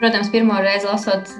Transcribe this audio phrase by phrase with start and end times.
[0.00, 1.30] protams, pirmo reizi lasot,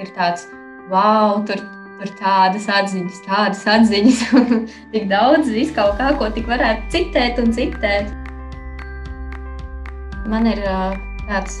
[0.00, 0.46] ir tāds,
[0.92, 1.60] wow, tur,
[2.00, 7.54] tur tādas atziņas, tādas atziņas, un tik daudz viskaut kā, ko tik varētu citēt un
[7.54, 8.12] citēt.
[10.30, 10.62] Man ir
[11.28, 11.60] tāds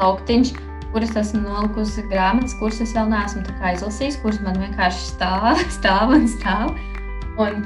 [0.00, 0.54] lauktiņš,
[0.94, 6.26] kuras esmu nolikusi grāmatas, kuras es vēl neesmu izlasījis, kuras man vienkārši stāv, stāv un
[6.30, 6.74] stāv.
[7.40, 7.62] Un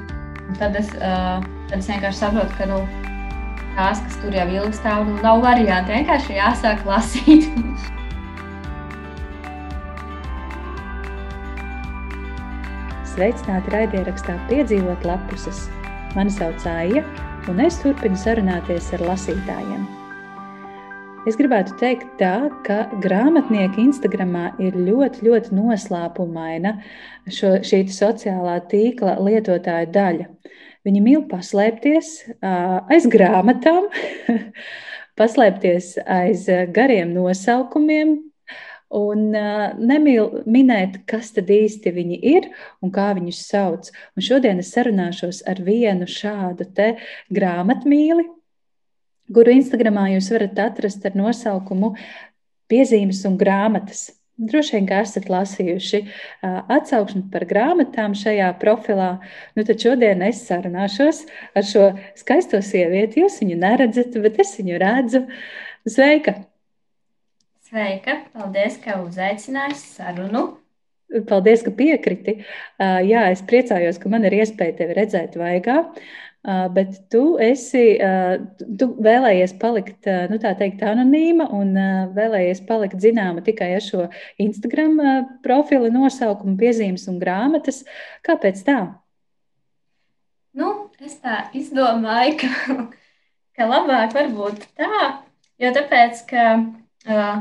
[0.58, 1.40] tad, es, uh,
[1.70, 2.82] tad es vienkārši saprotu, ka nu,
[3.77, 5.92] tās, kas tur jau ilgi stāv, nu, nav variantu.
[5.95, 7.45] Vienkārši jāsāk lasīt.
[13.14, 15.59] Sveicināti raidierakstā Piedzīvot lapuses.
[16.14, 17.02] Mani sauc Aija,
[17.50, 19.84] un es turpinu sarunāties ar lasītājiem.
[21.25, 26.75] Es gribētu teikt, tā, ka grāmatnieka Instagramā ir ļoti, ļoti noslēpumaina
[27.33, 30.27] šo, šī sociālā tīkla lietotāja daļa.
[30.84, 32.10] Viņi mīl paslēpties
[32.44, 33.88] aiz grāmatām,
[35.20, 36.44] paslēpties aiz
[36.76, 38.18] gariem nosaukumiem,
[38.94, 42.48] un uh, nemīl minēt, kas tad īsti viņi ir
[42.84, 43.91] un kā viņus sauc.
[44.14, 46.68] Un šodien es sarunāšos ar vienu šādu
[47.34, 48.28] grāmatmīli,
[49.34, 51.94] kuru Instagramā jūs varat atrast ar nosaukumu
[52.70, 54.06] Piezīmes un grāmatas.
[54.34, 56.00] Droši vien, ka esat lasījuši
[56.42, 59.12] atsauksmi par grāmatām šajā profilā.
[59.54, 61.20] Nu, tad šodien es sarunāšos
[61.54, 61.84] ar šo
[62.18, 63.22] skaisto sievieti.
[63.22, 65.22] Jūs viņu neredzat, bet es viņu redzu.
[65.86, 66.34] Sveika!
[67.68, 68.18] Sveika!
[68.34, 70.44] Paldies, ka uzaicinājāt sarunu!
[71.30, 72.41] Paldies, ka piekriti.
[72.82, 75.84] Jā, es priecājos, ka man ir iespēja tevi redzēt vaigā.
[76.45, 77.97] Bet tu esi,
[78.77, 81.70] tu vēlējies palikt, nu tā teikt, anonīma un
[82.12, 84.03] vēlējies palikt zināma tikai ar šo
[84.45, 85.00] Instagram
[85.47, 87.81] profila nosaukumu, piezīmes un grāmatas.
[88.28, 88.77] Kāpēc tā?
[90.55, 90.69] Nu,
[91.03, 92.77] es tā izdomāju, ka,
[93.56, 95.00] ka labāk varbūt tā,
[95.59, 97.41] jo tāpēc, ka uh,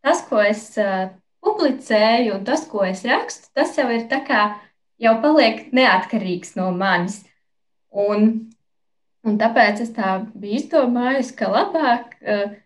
[0.00, 1.10] tas, ko es uh,
[1.44, 4.46] publicēju un tas, ko es rakstu, tas jau ir tā kā
[5.02, 7.20] jau paliek neatkarīgs no manis.
[7.94, 8.30] Un,
[9.24, 12.56] un tāpēc es tā biju izdomājusi, ka labāk, uh,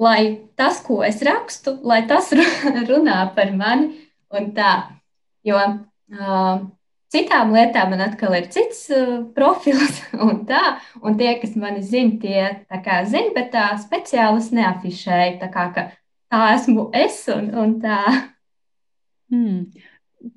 [0.00, 0.20] lai
[0.56, 2.32] tas, ko es rakstu, lai tas
[2.90, 3.92] runā par mani
[4.34, 4.72] un tā.
[5.46, 6.64] Jo uh,
[7.12, 10.62] citām lietām man atkal ir cits uh, profils un tā,
[11.02, 15.52] un tie, kas mani zina, tie tā kā zina, bet tā speciāli es neafišēju, tā
[15.52, 15.88] kā, ka
[16.32, 18.02] tā esmu es un, un tā.
[19.28, 19.68] Hmm.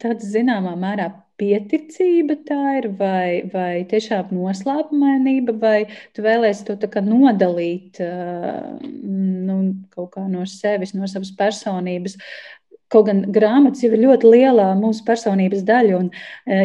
[0.02, 1.08] Tāds zināmā mērā
[1.42, 5.78] pieticība tā ir, vai, vai tiešām noslēpumainība, vai
[6.16, 9.60] tu vēlēsi to nodalīt nu,
[9.94, 12.18] kaut kā no sevis, no savas personības.
[12.92, 16.10] Kaut gan grāmatas jau ir ļoti liela mūsu personības daļa, un,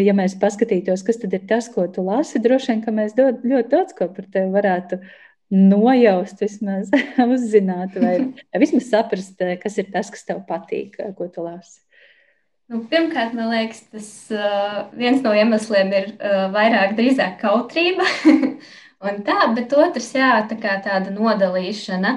[0.03, 3.45] ja mēs paskatītos, kas tad ir tas, ko tu lasi, droši vien, ka mēs dod,
[3.47, 4.99] ļoti daudz ko par tevi varētu
[5.55, 6.91] nojaust, vismaz
[7.37, 8.17] uzzināt, vai
[8.59, 11.86] vismaz saprast, kas ir tas, kas tev patīk, ko tu lasi.
[12.67, 18.07] Nu, pirmkārt, man liekas, tas uh, viens no iemesliem ir uh, vairāk drīzāk kautrība.
[19.27, 22.15] tā, bet otrs, jā, tā kā tāda nodalīšana.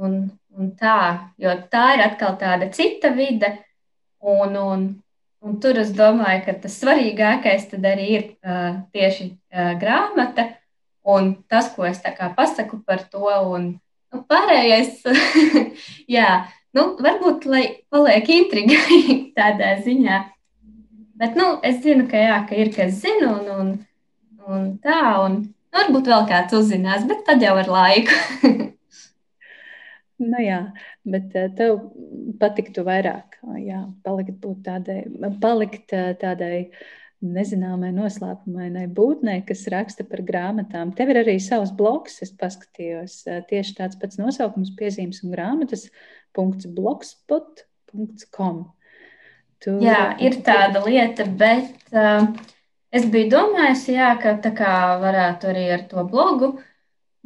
[0.00, 0.18] Un,
[0.56, 0.98] un tā,
[1.40, 3.52] jo tā ir atkal tāda cita vide.
[4.24, 4.86] Un, un,
[5.44, 10.48] un tur es domāju, ka tas svarīgākais arī ir uh, tieši uh, grāmata
[11.06, 12.00] un tas, ko es
[12.36, 13.28] pasaku par to.
[13.52, 13.68] Un,
[14.12, 15.04] nu, pārējais,
[16.16, 16.30] jā,
[16.76, 18.78] nu, varbūt lai paliek intriga
[19.38, 20.22] tādā ziņā.
[21.16, 23.70] Bet nu, es zinu, ka, jā, ka ir kas zina, un, un,
[24.46, 28.18] un tā, un nu, varbūt vēl kāds uzzinās, bet tad jau ar laiku.
[30.30, 30.60] nu, jā,
[31.08, 31.80] bet eh, tev
[32.40, 35.00] patiktu vairāk, jā, palikt, tādai,
[35.40, 36.60] palikt eh, tādai
[37.24, 40.92] nezināmai, noslēpumainai būtnei, kas raksta par grāmatām.
[40.98, 45.88] Tev ir arī savs blogs, es paskatījos, eh, tieši tāds pats nosaukums, piezīmes un grāmatas.
[45.88, 46.15] Uh,
[46.76, 48.64] blogspot.com.
[49.64, 49.72] Tu...
[49.80, 52.28] Jā, ir tāda lieta, bet uh,
[52.92, 56.52] es biju domājusi, jā, ka tā kā varētu arī ar to blogu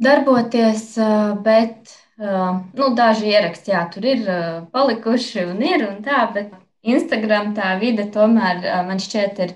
[0.01, 1.91] darboties, uh, bet
[2.21, 7.53] uh, nu, daži ieraksti, jā, tur ir uh, palikuši un ir un tā, bet Instagram
[7.57, 9.55] tā vide tomēr uh, man šķiet ir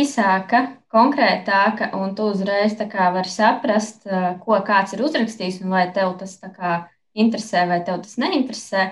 [0.00, 6.18] īsāka, konkrētāka, un tu uzreiz vari saprast, uh, ko kāds ir uzrakstījis un vai tev
[6.18, 6.74] tas tā kā
[7.14, 8.90] interesē vai tev tas neinteresē.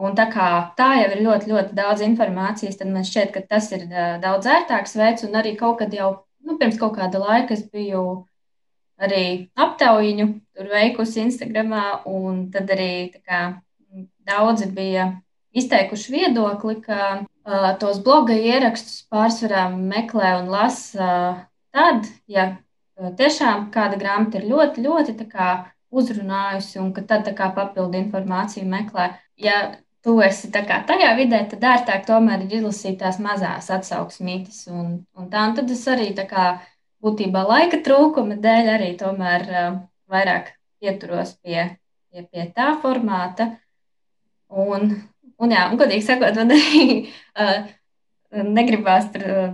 [0.00, 0.48] Un tā kā
[0.78, 3.84] tā jau ir ļoti, ļoti daudz informācijas, tad man šķiet, ka tas ir
[4.22, 5.26] daudz ērtāks veids.
[5.28, 6.10] Un arī kaut kad jau
[6.46, 8.04] nu, pirms kaut kāda laika es biju
[9.00, 9.24] arī
[9.56, 10.28] aptaujiņu
[10.70, 13.60] veikusi Instagramā, un tad arī kā,
[14.28, 15.10] daudzi bija
[15.56, 21.40] izteikuši viedokli, ka uh, tos bloga ierakstus pārsvarā meklē un lasa uh,
[21.74, 25.16] tad, ja uh, tiešām kāda grāmata ir ļoti, ļoti
[25.90, 29.10] uzrunājusi, un ka tad kā papildu informāciju meklē.
[29.40, 29.60] Ja
[30.04, 34.64] tu esi tajā vidē, tad ērtāk tomēr ir izlasīt tās mazās atsauksmītes.
[34.72, 36.46] Un, un tā, un tad es arī kā
[37.04, 41.76] būtībā laika trūkuma dēļ arī tomēr uh, vairāk pieturos pie,
[42.10, 43.50] pie, pie tā formāta.
[44.50, 44.94] Un,
[45.38, 46.86] un, jā, un godīgi sakot, man arī
[47.34, 47.68] uh,
[48.30, 49.26] negribās tur.
[49.26, 49.52] Uh,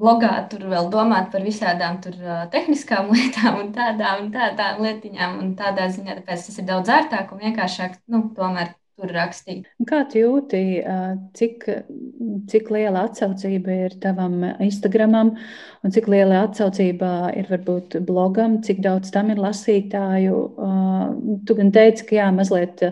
[0.00, 2.16] blogā tur vēl domāt par visādām tur,
[2.52, 5.38] tehniskām lietām un tādām, un tādām lietiņām.
[5.42, 9.68] Un tādā ziņā tas ir daudz ērtāk un vienkāršāk nu, tomēr tur rakstīt.
[9.88, 10.60] Kā tu jūti,
[11.36, 11.64] cik,
[12.50, 15.32] cik liela atsaucība ir tavam Instagramam,
[15.84, 20.42] un cik liela atsaucība ir varbūt blogam, cik daudz tam ir lasītāju?
[21.48, 22.84] Tu gan teici, ka jā, mazliet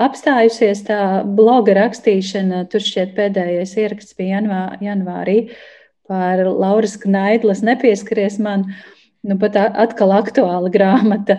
[0.00, 5.38] apstājusies tā bloga rakstīšana, tur šķiet pēdējais ieraksts bija janvā, janvārī
[6.10, 8.66] par Lauras Knaidlas nepieskaries man.
[9.20, 11.36] Nu, pat atkal aktuāla grāmata,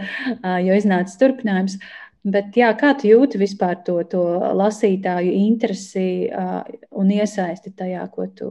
[0.62, 1.80] jo iznāca turpinājums.
[2.22, 4.22] Bet, jā, kā tu jūti vispār to, to
[4.54, 6.30] lasītāju interesi
[6.94, 8.50] un iesaisti tajā, ko tu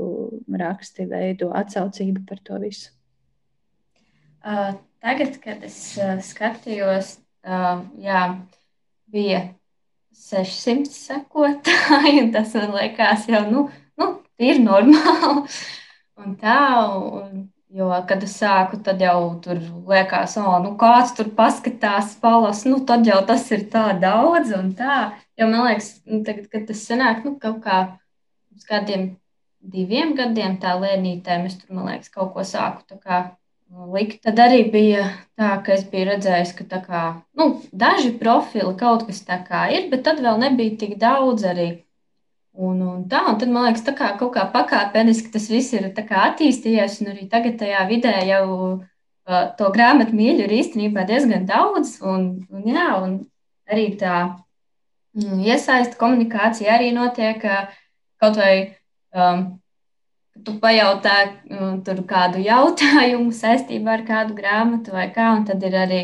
[0.50, 2.90] raksti, veido atsaucību par to visu?
[4.42, 5.78] Tagad, kad es
[6.26, 7.12] skatījos,
[8.02, 8.24] jā,
[9.14, 9.44] bija
[10.18, 13.68] 600 sekotāji, un tas man liekas jau, nu,
[14.00, 14.10] nu
[14.42, 15.46] ir normāli.
[16.20, 16.60] Un tā,
[16.96, 22.64] un Jo, kad es sāku, tad jau tur liekas, oh, nu kāds tur paskatās, palas,
[22.66, 24.96] nu tad jau tas ir tā daudz un tā.
[25.38, 27.76] Jo man liekas, nu, tagad, kad tas sanāk, nu kaut kā
[28.56, 29.12] uz kādiem
[29.62, 33.20] diviem gadiem tā lēnītēm, es tur, man liekas, kaut ko sāku tā kā
[33.94, 34.18] likt.
[34.26, 35.06] Tad arī bija
[35.38, 37.04] tā, ka es biju redzējis, ka kā,
[37.38, 41.70] nu, daži profili kaut kas tā kā ir, bet tad vēl nebija tik daudz arī.
[42.58, 45.86] Un, un tā, un tad man liekas, tā kā kaut kā pakāpeniski tas viss ir
[45.94, 52.00] attīstījies, un arī tagad tajā vidē jau uh, to grāmatu mīļu ir īstenībā diezgan daudz.
[52.02, 53.16] Un, un, jā, un
[53.70, 54.16] arī tā
[55.14, 57.40] mm, iesaista komunikācija arī notiek
[58.20, 58.76] kaut vai.
[59.14, 59.48] Um,
[60.40, 61.14] Tu pajautā
[61.52, 65.98] um, kādu jautājumu saistībā ar kādu grāmatu vai kā, un tad ir arī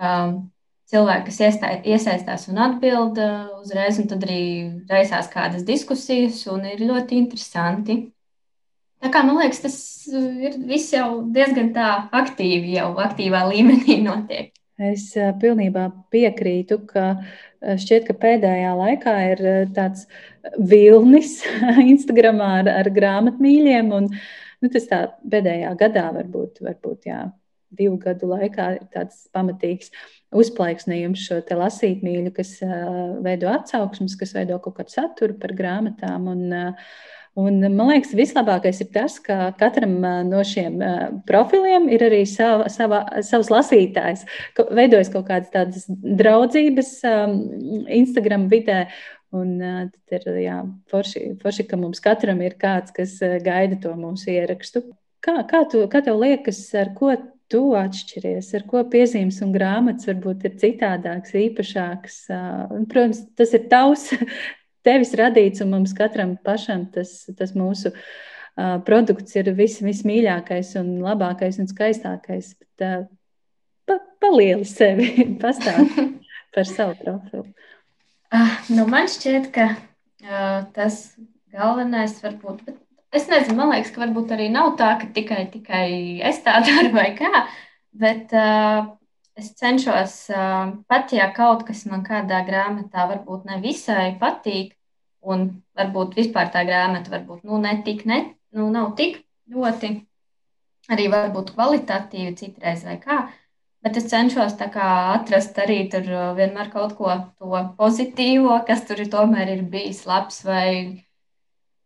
[0.00, 0.50] um,
[0.90, 4.44] cilvēki, kas iestā, iesaistās un atbild uh, uzreiz, un tad arī
[4.90, 8.00] raisās kādas diskusijas, un ir ļoti interesanti.
[9.00, 9.76] Tā kā man liekas, tas
[10.10, 11.92] uh, ir viss jau diezgan tā
[12.22, 14.50] aktīvi, jau aktīvā līmenī notiek.
[14.80, 17.06] Es uh, pilnībā piekrītu, ka
[17.60, 19.42] šķiet, ka pēdējā laikā ir
[19.76, 20.06] tāds
[20.56, 21.38] vilnis
[21.92, 27.26] Instagramā ar, ar grāmatmīļiem, un nu, tas tā pēdējā gadā varbūt, varbūt jā,
[27.76, 29.92] divu gadu laikā ir tāds pamatīgs
[30.30, 32.56] uzplaiksnījums šo te lasītmīļu, kas
[33.24, 36.30] veido atsauksmes, kas veido kaut kādu saturu par grāmatām.
[36.34, 36.60] Un,
[37.38, 39.92] Un, man liekas, vislabākais ir tas, ka katram
[40.26, 40.80] no šiem
[41.28, 44.24] profiliem ir arī sava, sava, savs lasītājs.
[44.58, 46.90] Veidojas kaut kādas tādas draudzības
[48.00, 48.80] Instagram vidē.
[49.30, 50.56] Un tad ir jā,
[50.90, 53.14] forši, forši, ka mums katram ir kāds, kas
[53.46, 54.82] gaida to mūsu ierakstu.
[55.22, 57.14] Kā, kā, tu, kā tev liekas, ar ko
[57.50, 62.18] tu atšķiries, ar ko piezīmes un grāmatas varbūt ir citādāks, īpašāks.
[62.90, 64.08] Protams, tas ir tavs,
[64.86, 67.92] tevis radīts, un mums katram pašam tas, tas mūsu
[68.86, 72.54] produkts ir vis, vismīļākais un labākais un skaistākais.
[72.60, 73.08] Bet,
[73.88, 75.10] pa, palieli sevi,
[75.42, 76.06] pastāsti
[76.54, 77.46] par savu profilu.
[78.30, 81.02] Uh, nu man šķiet, ka uh, tas
[81.50, 82.78] galvenais varbūt, bet
[83.10, 85.86] Es nezinu, man liekas, ka varbūt arī nav tā, ka tikai, tikai
[86.28, 87.44] es tā daru vai kā,
[88.02, 88.84] bet uh,
[89.38, 94.76] es cenšos, uh, pat ja kaut kas man kādā grāmatā varbūt nevisai patīk,
[95.26, 98.22] un varbūt vispār tā grāmata varbūt nu, ne tik, ne,
[98.56, 99.92] nu, nav tik ļoti
[100.94, 103.20] arī varbūt kvalitatīvi citreiz vai kā.
[103.80, 106.04] Bet es cenšos atrast arī tur
[106.36, 111.00] vienmēr kaut ko to pozitīvo, kas tur ir tomēr ir bijis labs vai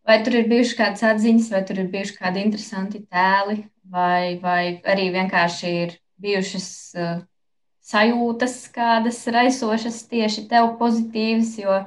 [0.07, 4.63] vai tur ir bijušas kādas atziņas, vai tur ir bijuši kādi interesanti tēli, vai, vai
[4.95, 5.95] arī vienkārši ir
[6.25, 6.69] bijušas
[6.99, 7.15] uh,
[7.85, 11.55] sajūtas, kādas raisošas tieši tev pozitīvas.
[11.61, 11.81] Jo,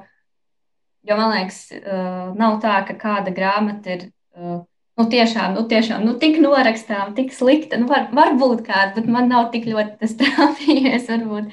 [1.08, 4.10] jo man liekas, uh, nav tā, ka kāda grāmata ir.
[4.38, 4.66] Uh,
[4.98, 7.78] Nu, tiešām, nu, tiešām nu, tik norakstām, tik slikta.
[7.78, 11.06] Nu, var, varbūt kāda, bet man nav tik ļoti tas trāpījies.
[11.12, 11.52] Varbūt.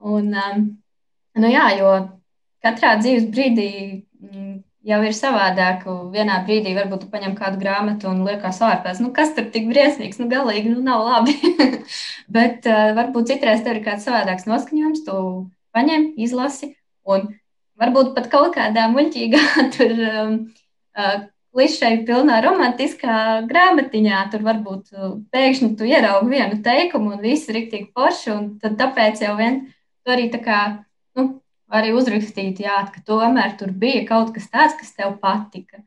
[0.00, 0.62] Un, um,
[1.36, 1.90] nu, jā, jo
[2.64, 3.68] katrā dzīves brīdī
[4.16, 4.54] mm,
[4.86, 5.84] jau ir savādāk.
[6.14, 10.20] Vienā brīdī varbūt tu paņem kādu grāmatu un liekas ārpus, nu, kas tur tik briesmīgs,
[10.22, 11.36] nu, galīgi nu, nav labi.
[12.36, 15.18] Bet uh, varbūt citreiz tev ir kāds savādāks noskaņojums, tu
[15.76, 16.74] paņem, izlasi
[17.08, 17.28] un
[17.80, 19.44] varbūt pat kaut kādā muļķīgā
[19.76, 20.00] tur.
[20.14, 20.40] Um,
[20.96, 21.20] uh,
[21.50, 24.22] klišeju pilnā romantiskā grāmatiņā.
[24.32, 24.92] Tur varbūt
[25.34, 28.36] pēkšņi tu ieraugi vienu teikumu un viss ir rīktīgi forši.
[28.62, 29.62] Tāpēc jau vien
[30.04, 30.60] tu arī tā kā,
[31.18, 31.26] nu,
[31.70, 35.82] arī uzrakstīt, jā, ka tomēr tur bija kaut kas tāds, kas tev patika.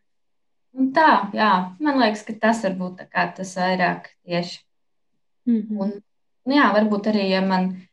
[0.74, 1.52] Un tā, jā,
[1.84, 4.64] man liekas, ka tas varbūt tas vairāk tieši.
[5.46, 5.80] Mm -hmm.
[5.82, 5.92] Un,
[6.46, 7.88] nu, jā, varbūt arī, ja man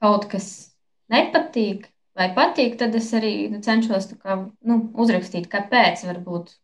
[0.00, 0.76] kaut kas
[1.10, 6.04] nepatīk vai patīk, tad es arī nu, cenšos kā, nu, uzrakstīt, kāpēc.
[6.06, 6.54] Varbūt.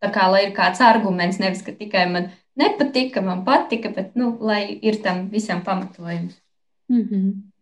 [0.00, 4.36] Tā kā lai ir kāds arguments, nevis ka tikai man nepatika, man patika, bet nu,
[4.40, 6.40] lai ir tam visam pamatojums.
[6.88, 7.53] Mm -hmm.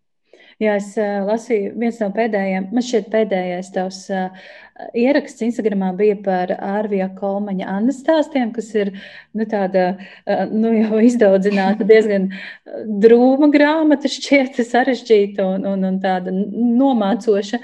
[0.63, 4.51] Jā, es uh, lasīju, viens no pēdējiem, man šķiet, pēdējais tavs uh,
[4.99, 8.93] ieraksts Instagramā bija par Ārvija Kolmaņa Annas stāstiem, kas ir
[9.35, 12.29] nu, tāda uh, nu, jau izdaudzināta, diezgan
[13.03, 17.59] drūma grāmata, šķiet sarežģīta un, un, un tāda nomācoša.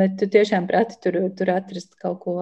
[0.00, 2.34] Bet tu tiešām prati tur, tur atrast kaut ko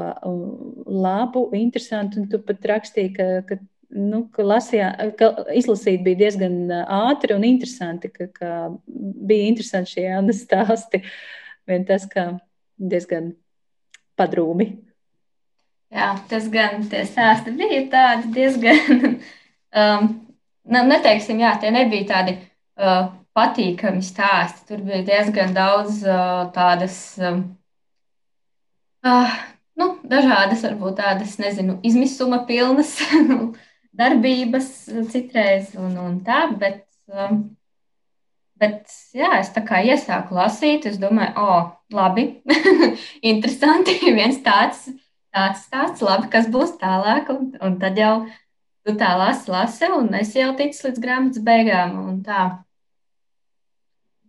[0.91, 3.61] labu, interesantu, un tu pat rakstīji, ka, ka
[3.95, 8.50] nu, ka, lasījā, ka izlasīt bija diezgan ātri un interesanti, ka, ka
[8.87, 11.02] bija interesanti šie Annas stāsti.
[11.68, 12.30] Vien tas, ka
[12.78, 13.33] diezgan
[14.18, 14.71] padrūmi.
[15.95, 19.14] Jā, tas gan tie stāsti bija tādi diezgan,
[19.83, 20.09] um,
[20.68, 24.66] neteiksim, jā, tie nebija tādi uh, patīkami stāsti.
[24.68, 27.40] Tur bija diezgan daudz uh, tādas, um,
[29.07, 29.38] uh,
[29.80, 32.99] nu, dažādas, varbūt tādas, nezinu, izmisuma pilnas
[33.97, 34.68] darbības
[35.12, 37.42] citreiz un, un tā, bet, um,
[38.59, 42.28] bet jā, es tā kā iesāku lasīt, es domāju, o, oh, labi,
[43.33, 44.87] interesanti, viens tāds,
[45.35, 48.14] tāds stāsts, labi, kas būs tālāk, un, un tad jau
[48.87, 52.49] tu tā lasi, lasi, un es jau ticu līdz grāmatas beigām, un tā.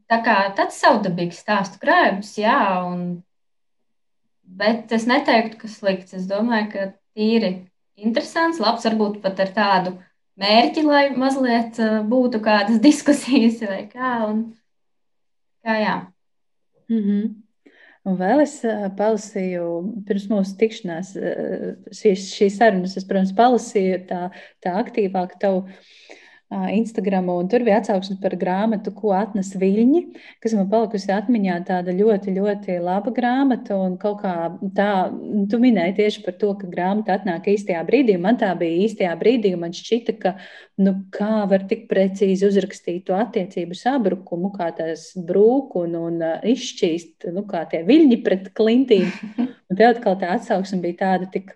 [0.09, 3.19] Tā kā tāds savdabīgs stāstu krājums, jā, un,
[4.41, 6.15] bet es neteiktu, ka slikts.
[6.17, 7.68] Es domāju, ka tīri
[8.05, 9.93] interesants, labs, varbūt pat ar tādu
[10.39, 14.13] mērķi, lai mazliet uh, būtu kādas diskusijas vai kā.
[14.29, 14.41] Un,
[15.65, 15.99] kā jā.
[16.89, 17.29] Mm -hmm.
[18.09, 19.65] Un vēl es uh, palasīju,
[20.07, 24.29] pirms mūsu tikšanās, uh, šīs, šīs sarunas, es, protams, palasīju tā,
[24.63, 25.67] tā aktīvāk tavu
[26.49, 29.99] Instagram, un tur bija atsauksme par grāmatu, ko atnes viļņi,
[30.41, 33.77] kas man palikusi atmiņā tāda ļoti, ļoti laba grāmata.
[33.77, 34.33] Un kaut kā
[34.73, 34.89] tā,
[35.51, 38.15] tu minēji tieši par to, ka grāmata atnāk īstajā brīdī.
[38.21, 40.33] Man tā bija īstajā brīdī, un man šķita, ka
[40.81, 47.29] nu, kā var tik precīzi uzrakstīt to attiecību sabrukumu, kā tās brūk un, un izšķīst,
[47.35, 49.05] nu, kā tie viļņi pret klintīm.
[49.69, 51.53] Un te atkal tā atsauksme bija tāda tik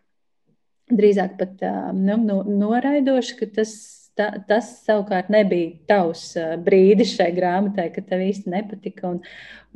[0.93, 3.73] drīzāk pat nu, nu, noraidoša, ka tas
[4.20, 6.29] ta, tas savukārt nebija tavs
[6.65, 9.10] brīdis šai grāmatai, ka tev īsti nepatika.
[9.10, 9.20] Un,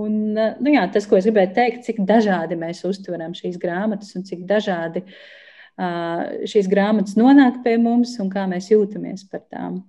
[0.01, 4.25] un, nu jā, tas, ko es gribēju teikt, cik dažādi mēs uztveram šīs grāmatas un
[4.27, 9.83] cik dažādi uh, šīs grāmatas nonāk pie mums un kā mēs jūtamies par tām.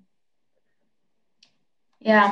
[2.05, 2.25] Jā,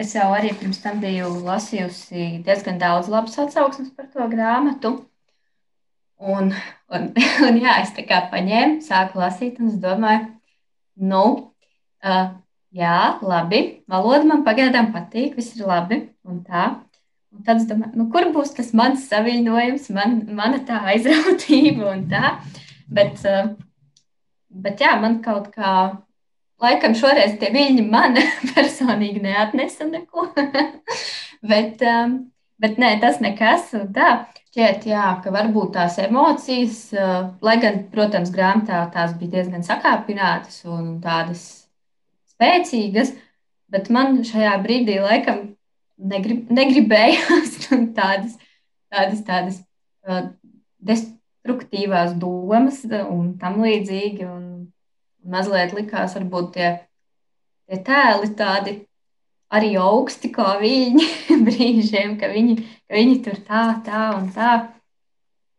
[0.00, 4.98] es jau arī pirms tam biju lasījusi diezgan daudz labas atsauksmes par to grāmatu.
[6.20, 6.52] Un,
[6.92, 7.08] un,
[7.46, 10.28] un jā, es tā kā paņēmu, sāku lasīt, un es domāju,
[11.00, 11.24] Nu,
[12.04, 12.28] uh,
[12.76, 13.62] jā, labi.
[13.90, 16.02] Valoda man pagaidām patīk, viss ir labi.
[16.28, 16.68] Un tā.
[17.30, 22.04] Un tad es domāju, nu, kur būs tas mans saviņojums, man, mana tā aizrautība un
[22.10, 22.34] tā.
[22.90, 23.52] Bet, uh,
[24.50, 25.74] bet jā, man kaut kā,
[26.60, 28.18] laikam šoreiz tie viļņi man
[28.52, 30.28] personīgi neatnesa neko.
[31.52, 32.18] bet, um,
[32.60, 33.72] bet nē, tas nekas.
[33.94, 34.10] Tā.
[34.50, 36.78] Šķiet, jā, ka varbūt tās emocijas,
[37.38, 41.44] lai gan, protams, grāmatā tās bija diezgan sakāpinātas un tādas
[42.32, 43.12] spēcīgas,
[43.70, 45.44] bet man šajā brīdī laikam
[46.02, 47.60] negrib, negribējās
[48.00, 48.34] tādas,
[48.90, 49.62] tādas, tādas
[50.82, 54.26] destruktīvās domas un tam līdzīgi.
[54.26, 54.46] Un
[55.30, 56.70] mazliet likās, varbūt tie,
[57.68, 58.78] tie tēli tādi
[59.54, 61.08] arī augsti kā viņi
[61.46, 64.52] brīžiem, ka viņi, ka viņi tur tā, tā un tā.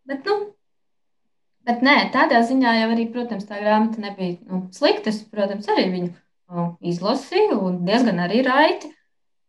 [0.08, 0.38] Bet, nu,
[1.68, 5.12] bet nē, tādā ziņā jau arī, protams, tā grāmata nebija nu, slikta.
[5.12, 8.92] Es, protams, arī viņu nu, izlasīju un diezgan arī raiti.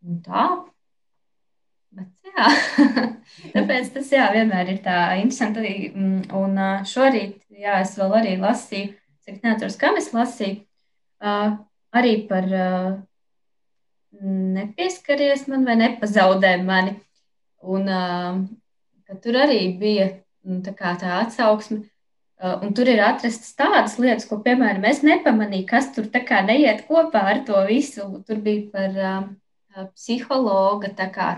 [0.03, 0.49] Un tā.
[1.93, 2.49] Bet, jā,
[3.55, 5.93] tāpēc tas jā, vienmēr ir tā interesanti.
[5.93, 6.59] Mm, un
[6.89, 10.65] šorīt, jā, es vēl arī lasīju, cik neatceros, kam es lasīju,
[11.95, 12.49] arī par
[14.21, 16.97] nepieskaries man vai nepazaudē mani.
[17.63, 17.89] Un,
[19.23, 20.09] tur arī bija
[20.45, 21.83] nu, tā, tā atsauksme.
[22.43, 26.09] Un tur ir atrastas tādas lietas, ko, piemēram, es nepamanīju, kas tur
[26.49, 28.09] neiet kopā ar to visu.
[28.27, 29.29] Tur bija par
[29.95, 30.91] psihologa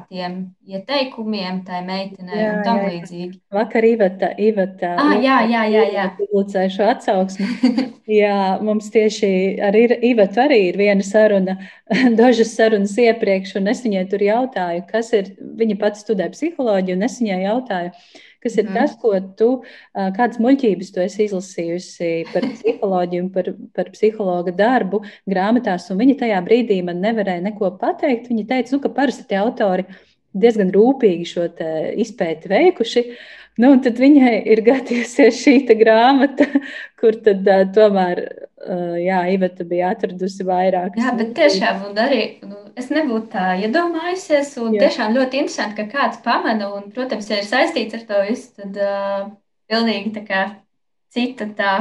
[0.09, 0.37] tiem
[0.67, 3.39] ieteikumiem, tai meitenei jā, un tam jā, līdzīgi.
[3.55, 6.07] Vakar Iveta, Iveta ah, jā, jā, jā, jā.
[6.19, 7.49] publicēja šo atsauksmi.
[8.23, 9.31] jā, mums tieši
[9.63, 11.57] ar Ivetu arī ir viena saruna,
[12.21, 17.09] dažas sarunas iepriekš, un es viņai tur jautāju, kas ir, viņa pati studē psiholoģiju, un
[17.09, 17.95] es viņai jautāju,
[18.45, 18.77] kas ir mm.
[18.77, 19.51] tas, ko tu,
[19.95, 26.19] kādas muļķības tu esi izlasījusi par psiholoģiju un par, par psihologa darbu grāmatās, un viņa
[26.25, 28.29] tajā brīdī man nevarēja neko pateikt.
[28.33, 29.87] Viņa teica, nu, ka parasti tie autori
[30.35, 31.49] diezgan rūpīgi šo
[32.05, 33.05] izpēti veikuši.
[33.63, 36.47] Nu, tad viņai ir gadījusies šī grāmata,
[37.01, 38.23] kur tad uh, tomēr,
[38.67, 40.99] uh, jā, Iveta bija atradusi vairāk.
[40.99, 44.89] Jā, bet tiešām, arī nu, es nebūtu tā iedomājusies, un jā.
[44.89, 48.81] tiešām ļoti interesanti, ka kāds pamana, un, protams, ja ir saistīts ar to visu, tad
[48.83, 49.29] uh,
[49.71, 50.43] pilnīgi tā kā
[51.15, 51.75] cita tā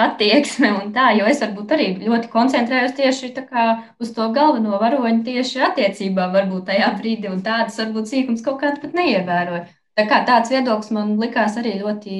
[0.00, 3.66] attieksme un tā, jo es varbūt arī ļoti koncentrējos tieši kā,
[4.00, 8.80] uz to galveno varoņu tieši attiecībā varbūt tajā brīdī, un tādas varbūt sīkums kaut kāds
[8.80, 9.66] pat neievēroju.
[9.98, 12.18] Tā kā tāds viedoklis man likās arī ļoti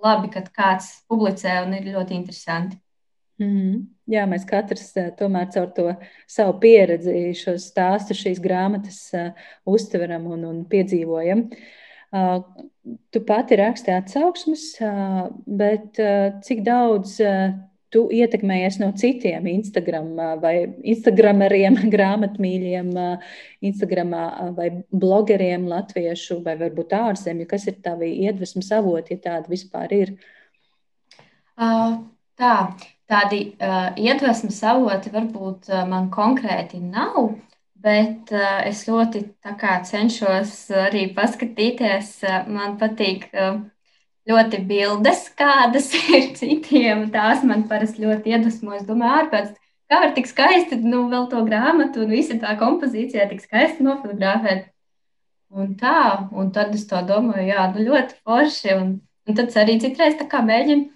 [0.00, 2.80] labi, kad kāds publicē un ir ļoti interesanti.
[3.40, 3.86] Mm -hmm.
[4.10, 5.94] Jā, mēs katrs eh, tomēr caur to
[6.28, 9.30] savu pieredzi, šo stāstu, šīs grāmatas uh,
[9.64, 11.50] uztveram un, un piedzīvojam.
[12.12, 12.42] Uh,
[13.10, 15.96] tu pati raksti atsauksmes, uh, bet
[16.42, 17.20] cik daudz
[17.90, 20.54] tu ietekmējies no citiem Instagram vai
[20.92, 22.92] Instagrameriem, grāmatmīļiem,
[23.70, 24.24] Instagramā
[24.56, 27.48] vai blogeriem latviešu vai varbūt ārzemju?
[27.50, 30.14] Kas ir tavi iedvesmas avoti, ja tādi vispār ir?
[31.60, 31.98] Uh,
[32.40, 32.54] tā,
[33.10, 37.34] tādi uh, iedvesmas avoti varbūt uh, man konkrēti nav,
[37.80, 39.26] bet uh, es ļoti
[39.90, 40.54] cenšos
[40.86, 42.14] arī paskatīties.
[42.24, 43.60] Uh, man patīk uh,
[44.28, 47.08] ļoti bildes, kādas ir citiem.
[47.14, 48.74] Tās man parasti ļoti iedvesmo.
[48.76, 49.52] Es domāju, ārpēc,
[49.90, 54.68] kā var tik skaisti, nu, vēl to grāmatu un visa tā kompozīcija tik skaisti nofotografēt.
[55.50, 58.74] Un tā, un tad es to domāju, jā, nu, ļoti forši.
[58.78, 58.92] Un,
[59.26, 60.90] un tad arī citreiz tā kā mēģinu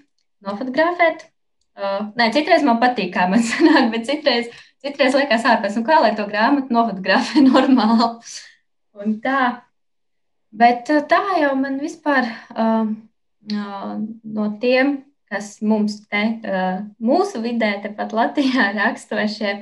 [0.46, 1.30] nofotografēt.
[1.74, 4.46] Uh, nē, citreiz man patīk, kā man sanāk, bet citreiz,
[4.84, 8.12] citreiz liekas ārpēc, nu, kā lai to grāmatu nofotografē normāli.
[9.02, 9.40] Un tā.
[10.54, 12.30] Bet uh, tā jau man vispār.
[12.54, 12.94] Uh,
[13.50, 14.96] no tiem,
[15.30, 16.22] kas mums te,
[17.02, 19.54] mūsu vidē, tepat Latvijā rakstošie,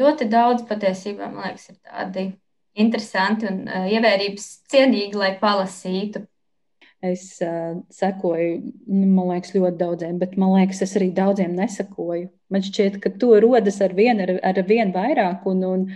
[0.00, 2.26] ļoti daudz patiesībā, man liekas, ir tādi
[2.80, 6.24] interesanti un ievērības cienīgi, lai palasītu.
[7.00, 8.56] Es uh, sekoju,
[8.92, 12.26] nu, man liekas, ļoti daudziem, bet man liekas, es arī daudziem nesakoju.
[12.52, 15.86] Man šķiet, ka to rodas ar vienu, ar, ar vienu vairāk, un, un,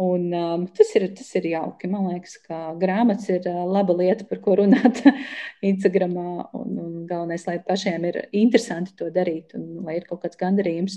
[0.00, 1.88] Un, um, tas, ir, tas ir jauki.
[1.90, 5.02] Man liekas, ka grāmatas ir uh, laba lieta, par ko runāt
[5.70, 6.16] Instagram.
[6.56, 10.96] Un, un galvenais, lai pašiem ir interesanti to darīt un lai ir kaut kāds gandarījums.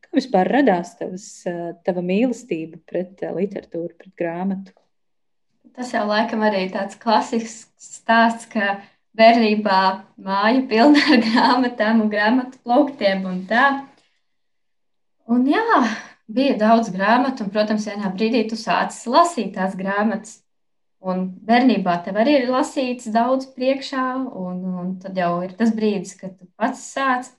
[0.00, 4.76] Kā vispār radās tavas, uh, tava mīlestība pret uh, literatūru, pret grāmatu?
[5.74, 8.78] Tas jau laikam arī tāds klasisks stāsts, ka
[9.18, 9.80] bērnībā
[10.22, 13.66] māja pilna ar grāmatām un grāmatu plauktiem un tā.
[15.30, 15.82] Un jā,
[16.34, 20.38] bija daudz grāmatu, un, protams, vienā brīdī tu sācis lasīt tās grāmatas.
[21.00, 24.04] Un bērnībā tev arī ir lasīts daudz priekšā,
[24.36, 27.30] un, un tad jau ir tas brīdis, kad tu pats sāc.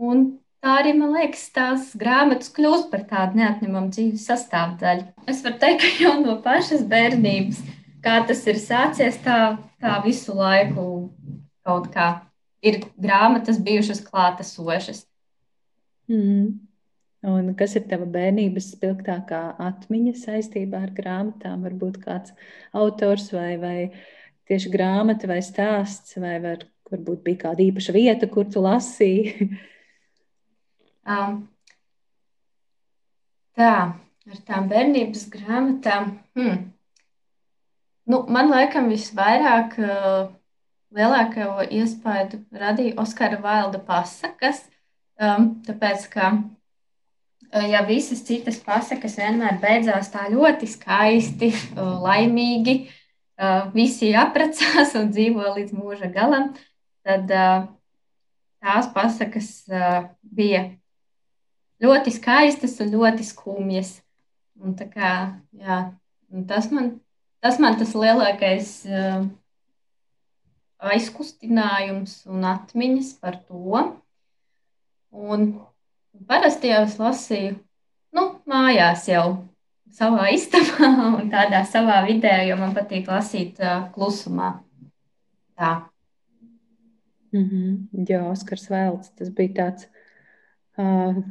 [0.00, 0.24] Un
[0.64, 5.04] tā arī, man liekas, tās grāmatas kļūst par tādu neatņemamu dzīves sastāvdaļu.
[5.28, 7.60] Es varu teikt, ka jau no pašas bērnības,
[8.04, 10.86] kā tas ir sācies, tā, tā visu laiku
[11.66, 12.08] kaut kā
[12.64, 15.04] ir grāmatas bijušas klātesošas.
[16.08, 16.65] Mm.
[17.26, 21.64] Un kas ir tava bērnības spilgtākā atmiņa saistībā ar grāmatām?
[21.66, 22.34] Varbūt kāds
[22.76, 23.78] autors vai, vai
[24.46, 26.62] tieši grāmata vai stāsts, vai var,
[26.92, 29.48] varbūt bija kāda īpaša vieta, kur tu lasīji?
[31.16, 31.40] um,
[33.58, 33.74] tā,
[34.30, 36.12] ar tām bērnības grāmatām.
[36.38, 36.64] Hmm.
[38.06, 40.28] Nu, man laikam visvairāk uh,
[40.94, 44.62] lielāko iespaidu radīja Oskara Vailda pasakas,
[45.18, 46.30] um, tāpēc, ka
[47.52, 52.76] ja visas citas pasakas vienmēr beidzās tā ļoti skaisti, laimīgi,
[53.74, 56.50] visi apprecās un dzīvo līdz mūža galam,
[57.06, 59.50] tad tās pasakas
[60.22, 60.66] bija
[61.82, 63.96] ļoti skaistas un ļoti skumjas.
[64.56, 65.10] Un kā,
[65.52, 65.80] jā,
[66.32, 66.94] un tas, man,
[67.44, 68.70] tas man tas lielākais
[70.80, 73.84] aizkustinājums un atmiņas par to.
[75.16, 75.46] Un
[76.26, 77.56] Parasti jau es lasīju
[78.16, 79.26] nu, mājās, jau
[79.92, 84.54] savā istabā un tādā savā vidē, jo man patīk lasīt uh, klusumā.
[85.56, 85.88] Tā.
[87.32, 88.06] Mm -hmm.
[88.08, 89.88] Jā, Oskars Vēlts, tas bija tāds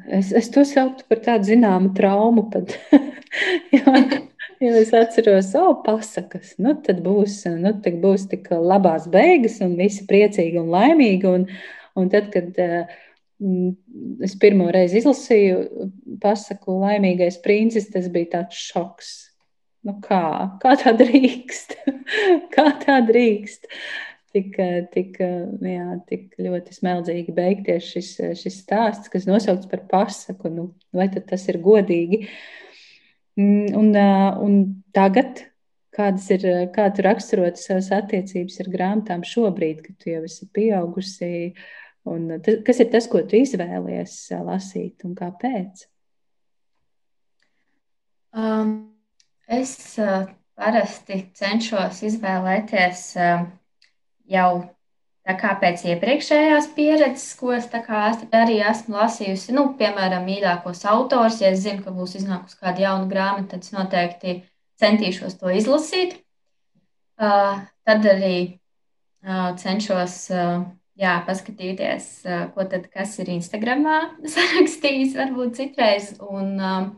[0.09, 2.49] Es, es to sauktu par tādu zināmu traumu.
[3.75, 3.91] Jo,
[4.63, 9.73] jo es atceros, o, pasakas, nu tad būs, nu, tad būs tik labās beigas un
[9.75, 11.27] visi priecīgi un laimīgi.
[11.27, 11.43] Un,
[11.99, 12.55] un tad, kad
[14.25, 15.89] es pirmo reizi izlasīju
[16.23, 19.13] pasaku laimīgais princis, tas bija tāds šoks.
[19.85, 21.77] Nu kā, kā tā drīkst?
[22.55, 23.69] kā tā drīkst?
[24.35, 24.57] tik,
[24.91, 25.17] tik,
[25.63, 30.51] jā, tik ļoti smeldzīgi beigties šis, šis stāsts, kas nosaukts par pasaku.
[30.51, 32.25] Nu, vai tas ir godīgi?
[33.39, 33.91] Mm, un,
[34.45, 34.57] un
[34.95, 35.45] tagad,
[35.95, 36.45] kādas ir,
[36.75, 41.31] kā tu raksturot savas attiecības ar grāmatām šobrīd, kad tu jau esi pieaugusi,
[42.11, 44.15] un tas, kas ir tas, ko tu izvēlies
[44.45, 45.85] lasīt un kāpēc?
[48.35, 48.71] Um,
[49.47, 50.25] es uh,
[50.59, 53.45] parasti cenšos izvēlēties uh,
[54.27, 54.49] jau
[55.25, 61.81] pēc iepriekšējās pieredzes, ko es arī esmu lasījusi, nu, piemēram, mīļākos autors, ja es zinu,
[61.83, 64.43] ka būs iznākusi kāda jauna grāmata, tad es noteikti
[64.79, 66.19] centīšos to izlasīt.
[67.15, 68.59] Uh, tad arī
[69.23, 70.65] uh, cenšos uh,
[70.99, 72.11] jā, paskatīties,
[72.55, 73.97] ko tad kas ir Instagramā
[74.35, 76.13] sarakstījis, varbūt citreiz.
[76.23, 76.93] Un, uh,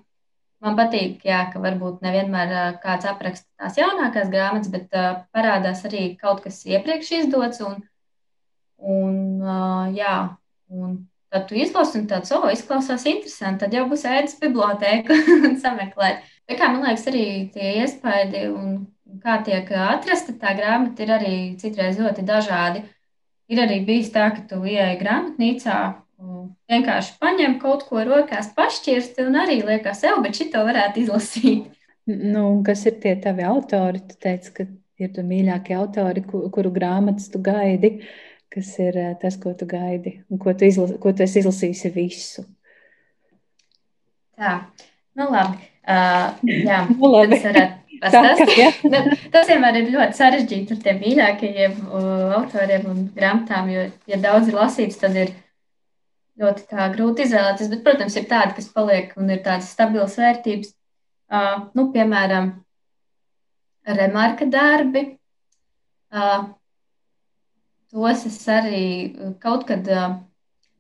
[0.57, 6.15] Man patīk, jā, ka varbūt nevienmēr kāds apraksta tās jaunākās grāmatas, bet uh, parādās arī
[6.17, 7.62] kaut kas iepriekš izdots.
[7.62, 7.83] Un,
[8.81, 10.15] un, uh, jā,
[10.73, 10.97] un
[11.29, 13.62] tad tu izlasi, un tāds, oh, izklausās interesanti.
[13.65, 16.25] Tad jau būs ēdas biblioteka un sameklēt.
[16.49, 18.79] Tā kā man liekas, arī tie iespaidi un
[19.21, 22.81] kā tiek atrasta tā grāmata, ir arī citreiz ļoti dažādi.
[23.47, 25.77] Ir arī bijis tā, ka tu ieej grāmatnīcā
[26.71, 31.67] vienkārši paņem kaut ko rokās, pašķirsti un arī liekas, jau, bet šito varētu izlasīt.
[32.07, 34.01] Nu, kas ir tie tavi autori?
[34.07, 34.65] Tu teici, ka
[35.01, 37.99] ir tu mīļākie autori, kuru, grāmatas tu gaidi.
[38.53, 41.91] Kas ir eh, tas, ko tu gaidi un ko tu, izlas, ko tu esi izlasījusi
[41.91, 42.45] visu?
[44.39, 44.53] Tā,
[45.19, 45.67] nu labi.
[45.88, 47.41] Uh, jā, nu, labi.
[47.43, 47.75] Pastāstīt.
[47.75, 47.87] Nu,
[49.33, 51.75] tas vienmēr ir ļoti sarežģīti ar tiem mīļākajiem
[52.38, 55.33] autoriem un grāmatām, jo, ja daudz ir lasīts, tad ir
[56.41, 57.71] ļoti grūti izvēlēties.
[57.73, 60.73] Bet, protams, ir tādi, kas paliek un ir tādas stabilas vērtības.
[61.27, 62.53] Uh, nu, piemēram,
[63.97, 65.03] remarka darbi.
[66.13, 66.47] Uh,
[67.91, 68.86] tos es arī
[69.43, 70.15] kaut kad uh,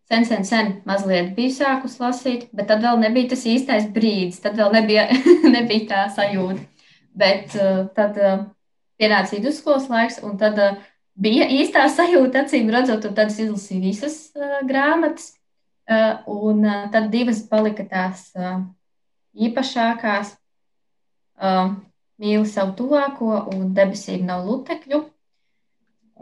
[0.07, 4.39] sen, sen, sen mazliet biju sākus lasīt, bet tad vēl nebija tas īstais brīdis.
[4.43, 5.07] Tad vēl nebija,
[5.55, 6.63] nebija tā sajūta.
[7.17, 8.45] Bet uh, tad uh,
[9.01, 10.77] pienāca vidusskolas laiks, un tad uh,
[11.17, 14.21] bija īstā sajūta, acīm redzot, un tad es izlasīju visas
[14.69, 15.33] grāmatas.
[15.87, 18.57] Eh, un eh, tad divas palika tās eh,
[19.47, 20.33] īpašākās.
[22.17, 24.99] Mīli savu tuvāko un debesīm nav lutekļu.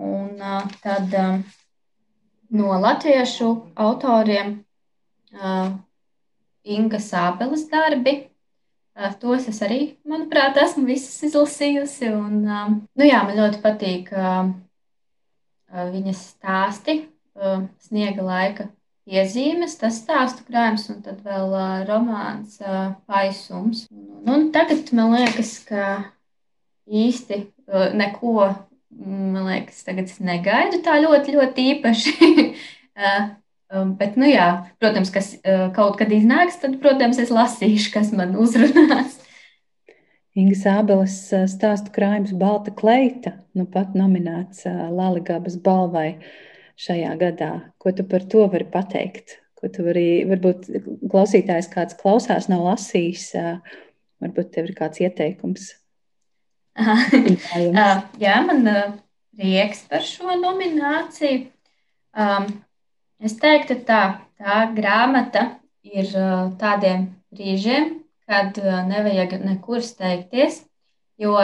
[0.05, 0.41] Un
[0.83, 1.13] tad
[2.51, 3.47] no latviešu
[3.79, 4.57] autoriem
[6.75, 8.17] Inga Sābeles darbi.
[9.19, 12.13] Tos es arī, manuprāt, esmu visas izlasījusi.
[12.15, 14.13] Un, nu jā, man ļoti patīk
[15.75, 17.01] viņas stāsti,
[17.83, 18.69] sniega laika
[19.05, 23.85] iezīmes, tas stāstu krājums, un tad vēl uh, romāns uh, Paisums.
[23.93, 25.89] Un, un tagad man liekas, ka
[26.85, 28.49] īsti uh, neko,
[29.05, 32.31] man liekas, tagad es negaidu tā ļoti, ļoti īpaši.
[33.71, 34.47] uh, um, bet, nu jā,
[34.81, 39.19] protams, kas uh, kaut kad iznāks, tad, protams, es lasīšu, kas man uzrunās.
[40.39, 46.09] Inga Sābeles stāstu krājums Balta kleita, nu pat nominēts Laligabas balvai.
[46.17, 47.51] Uh, šajā gadā.
[47.79, 49.39] Ko tu par to vari pateikt?
[49.55, 50.67] Ko tu vari, varbūt
[51.11, 53.31] klausītājs kāds klausās, nav lasījis,
[54.23, 55.71] varbūt tev ir kāds ieteikums.
[58.25, 58.67] Jā, man
[59.35, 61.45] prieks par šo nomināciju.
[62.15, 62.47] Um,
[63.23, 64.01] es teiktu, tā,
[64.39, 65.47] tā grāmata
[65.85, 66.09] ir
[66.59, 68.57] tādiem brīžiem, kad
[68.89, 70.63] nevajag nekur steigties,
[71.21, 71.37] jo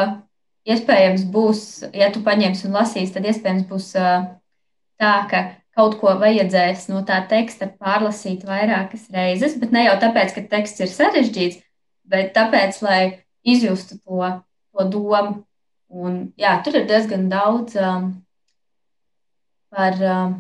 [0.67, 5.43] iespējams būs, ja tu paņemsi un lasīsi, tad iespējams būs tā, ka
[5.77, 10.83] kaut ko vajadzēs no tā teksta pārlasīt vairākas reizes, bet ne jau tāpēc, ka teksts
[10.83, 11.61] ir sarežģīts,
[12.11, 13.01] bet tāpēc, lai
[13.47, 14.33] izjustu to,
[14.73, 15.41] to domu.
[15.91, 18.11] Un, jā, tur ir diezgan daudz um,
[19.71, 20.35] par um,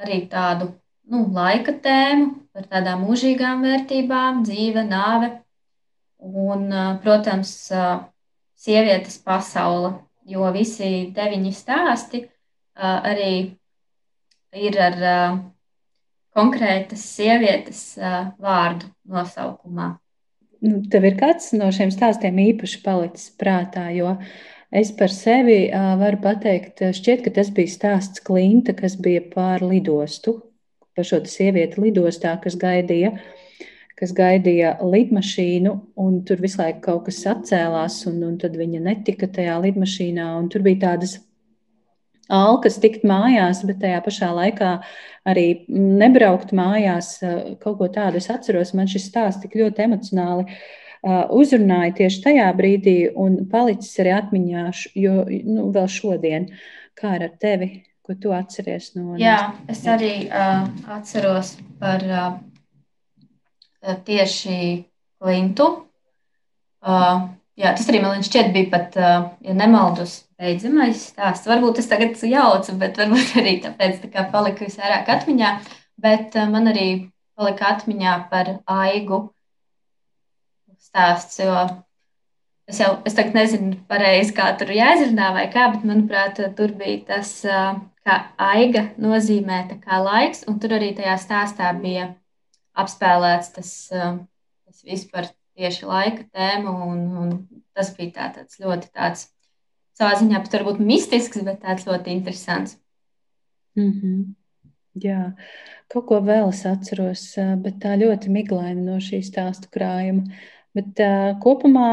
[0.00, 0.70] arī tādu
[1.10, 5.30] nu, laika tēmu, par tādām mūžīgām vērtībām, dzīve, nāve
[6.20, 8.02] un, uh, protams, uh,
[8.60, 9.94] sievietes pasaule,
[10.28, 13.32] jo visi deviņi stāsti uh, arī
[14.56, 15.40] ir ar uh,
[16.36, 19.94] konkrētas sievietes uh, vārdu nosaukumā.
[20.60, 24.18] Nu, tev ir kāds no šiem stāstiem īpaši palicis prātā, jo
[24.70, 25.62] es par sevi
[26.00, 30.38] varu pateikt, šķiet, ka tas bija stāsts Klinta, kas bija pār lidostu,
[31.00, 33.14] šo sievieti lidostā, kas gaidīja,
[34.00, 39.28] kas gaidīja lidmašīnu, un tur visu laiku kaut kas atcēlās, un, un tad viņa netika
[39.28, 41.18] tajā lidmašīnā, un tur bija tādas
[42.30, 44.74] alkas tikt mājās, bet tajā pašā laikā
[45.28, 47.16] arī nebraukt mājās.
[47.62, 50.46] Kaut ko tādu es atceros, man šis stāsts tik ļoti emocionāli
[51.02, 54.64] uzrunāja tieši tajā brīdī un palicis arī atmiņā,
[55.00, 56.50] jo nu, vēl šodien,
[56.98, 57.70] kā ar tevi,
[58.04, 59.16] ko tu atceries no.
[59.20, 62.32] Jā, es arī uh, atceros par uh,
[64.04, 64.84] tieši
[65.20, 65.68] Klintu.
[66.80, 67.28] Uh,
[67.60, 71.48] jā, tas arī man šķiet bija pat, uh, ja nemaldos, beidzamais stāsts.
[71.48, 75.52] Varbūt es tagad jaucu, bet varbūt arī tāpēc tā kā palika visvairāk atmiņā.
[76.00, 76.88] Bet uh, man arī
[77.36, 79.28] palika atmiņā par aigu
[80.90, 81.40] stāsts,
[82.70, 87.02] es jau es tagad nezinu pareizi, kā tur jāizrunā vai kā, bet manuprāt, tur bija
[87.14, 92.12] tas, uh, kā aiga nozīmē kā laiks, un tur arī tajā stāstā bija
[92.78, 94.18] apspēlēts tas, uh,
[94.66, 97.32] tas vispār tieši laika tēma, un, un
[97.76, 99.28] tas bija tā, tāds ļoti tāds
[99.98, 102.78] savā ziņā pat varbūt mistisks, bet tāds ļoti interesants.
[103.76, 104.20] Mm -hmm.
[104.98, 105.32] Jā,
[105.92, 107.22] kaut ko vēl es atceros,
[107.62, 110.24] bet tā ļoti miglaini no šīs stāstu krājuma.
[110.76, 111.88] Bet uh, kopumā,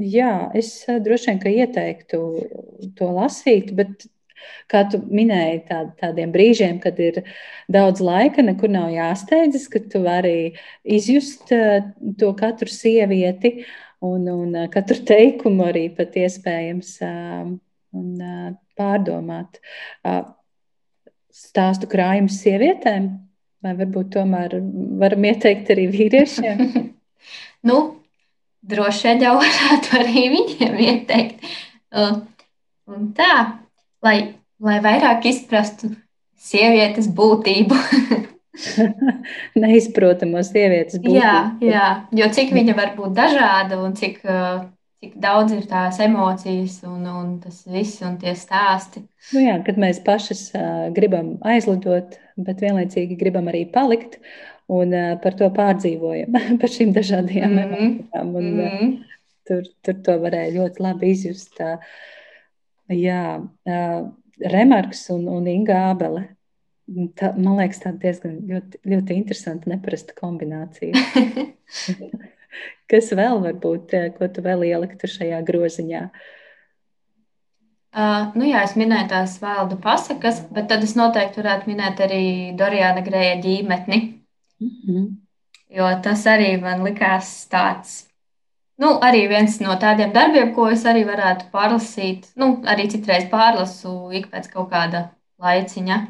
[0.00, 2.22] jā, es droši vien ieteiktu
[2.96, 4.08] to lasīt, bet
[4.70, 7.22] kā tu minēji, tā, tādiem brīžiem, kad ir
[7.72, 13.62] daudz laika, nekur nav jāsteidzas, ka tu vari izjust to katru sievieti.
[14.04, 18.12] Un, un katru teikumu arī pat iespējams un,
[18.78, 19.58] pārdomāt.
[21.34, 23.08] Stāstu krājumus sievietēm,
[23.64, 24.54] vai varbūt tomēr
[25.02, 26.62] varam ieteikt arī vīriešiem?
[27.66, 27.78] nu,
[28.68, 31.48] droši vien jau varētu arī viņiem ieteikt.
[32.88, 33.32] Un tā,
[34.04, 34.18] lai,
[34.62, 35.92] lai vairāk izprastu
[36.38, 37.78] sievietes būtību.
[39.62, 41.20] neizprotamo sievietes būtību.
[41.20, 41.86] Jā, jā,
[42.20, 44.20] jo cik viņa var būt dažāda un cik,
[45.02, 49.04] cik daudz ir tās emocijas un, un tas viss un tie stāsti.
[49.34, 50.48] Nu jā, kad mēs pašas
[50.96, 54.18] gribam aizlidot, bet vienlaicīgi gribam arī palikt
[54.68, 57.74] un uh, par to pārdzīvojam, par šīm dažādajām mm -hmm.
[57.74, 58.34] emocijām.
[58.34, 58.88] Un, mm -hmm.
[58.92, 61.60] uh, tur, tur to varēja ļoti labi izjust.
[61.60, 61.78] Uh,
[62.88, 66.28] jā, uh, Remarks un, un Inga Ābele
[66.88, 70.96] Tā, man liekas, tā diezgan ļoti, ļoti interesanta, neparasta kombinācija.
[72.90, 76.02] Kas vēl var būt, eh, ko tu vēl ieliktu šajā groziņā?
[77.98, 82.22] Uh, nu jā, es minēju tās vārdu pasakas, bet tad es noteikti varētu minēt arī
[82.56, 84.00] Dorijāna Grēja ģīmetni.
[84.60, 85.08] Mm -hmm.
[85.68, 88.08] Jo tas arī man likās tāds,
[88.80, 92.30] nu, arī viens no tādiem darbiem, ko es arī varētu pārlasīt.
[92.36, 96.06] Nu, arī citreiz pārlasu ik pēc kaut kāda laiciņa.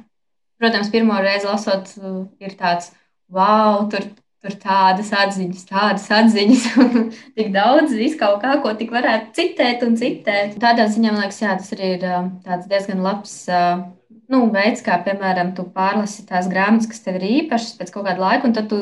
[0.58, 2.92] Protams, pirmo reizi lasot, uh, ir tāds,
[3.30, 4.08] wow, tur,
[4.42, 9.94] tur tādas atziņas, tādas atziņas, un tik daudz viskaut kā, ko tik varētu citēt un
[10.00, 10.58] citēt.
[10.62, 13.86] Tādā ziņā, man liekas, jā, tas arī ir uh, diezgan labs uh,
[14.32, 18.22] nu, veids, kā, piemēram, tu pārlasi tās grāmatas, kas tev ir īpašas pēc kaut kāda
[18.22, 18.80] laika, un tad tu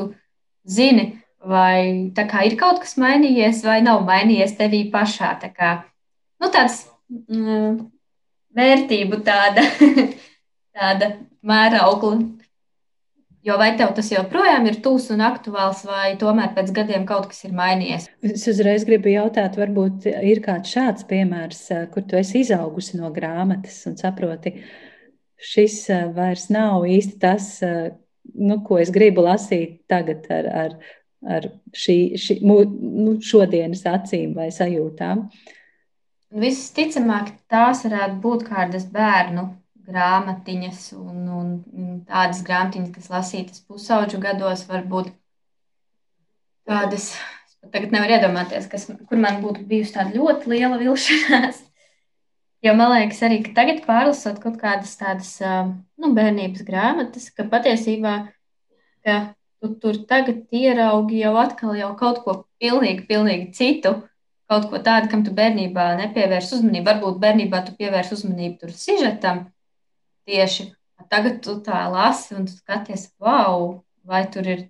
[0.67, 1.11] zini,
[1.47, 5.37] vai tā kā ir kaut kas mainījies, vai nav mainījies tevī pašā.
[5.43, 5.75] Tā kā,
[6.43, 7.79] nu, tāds mm,
[8.57, 9.67] vērtību tāda,
[10.77, 11.13] tāda
[11.47, 12.33] mēraukli.
[13.47, 17.45] Jo vai tev tas joprojām ir tūs un aktuāls, vai tomēr pēc gadiem kaut kas
[17.47, 18.09] ir mainījies?
[18.27, 21.61] Es uzreiz gribu jautāt, varbūt ir kāds šāds piemērs,
[21.95, 24.57] kur tu esi izaugusi no grāmatas un saproti,
[25.37, 27.91] šis eh, vairs nav īsti tas, eh,
[28.35, 30.79] nu, ko es gribu lasīt tagad ar, ar,
[31.37, 35.27] ar šī, šī, nu, šodienas acīm vai sajūtām.
[36.37, 39.47] Visticamāk, tās varētu būt kādas bērnu
[39.87, 45.13] grāmatiņas un, un, un tādas grāmatiņas, kas lasītas pusauģu gados, varbūt
[46.67, 47.15] tādas.
[47.67, 51.65] Tagad nevar iedomāties, kas, kur man būtu bijusi tāda ļoti liela vilšanās.
[52.65, 58.15] Jo man liekas, arī tagad pārlasot kaut kādas tādas nu, bērnības grāmatas, ka patiesībā
[59.07, 59.17] ka
[59.61, 63.95] tu tur tagad ieraugi jau atkal jau kaut ko pilnīgi, pilnīgi citu.
[64.51, 66.87] Kaut ko tādu, kam tu bērnībā nepievērsi uzmanību.
[66.87, 69.41] Varbūt bērnībā tu pievērsi uzmanību tur sižetam,
[70.27, 70.69] tieši
[71.11, 74.63] tagad tu tā lasi un skaties, wow, vai tur ir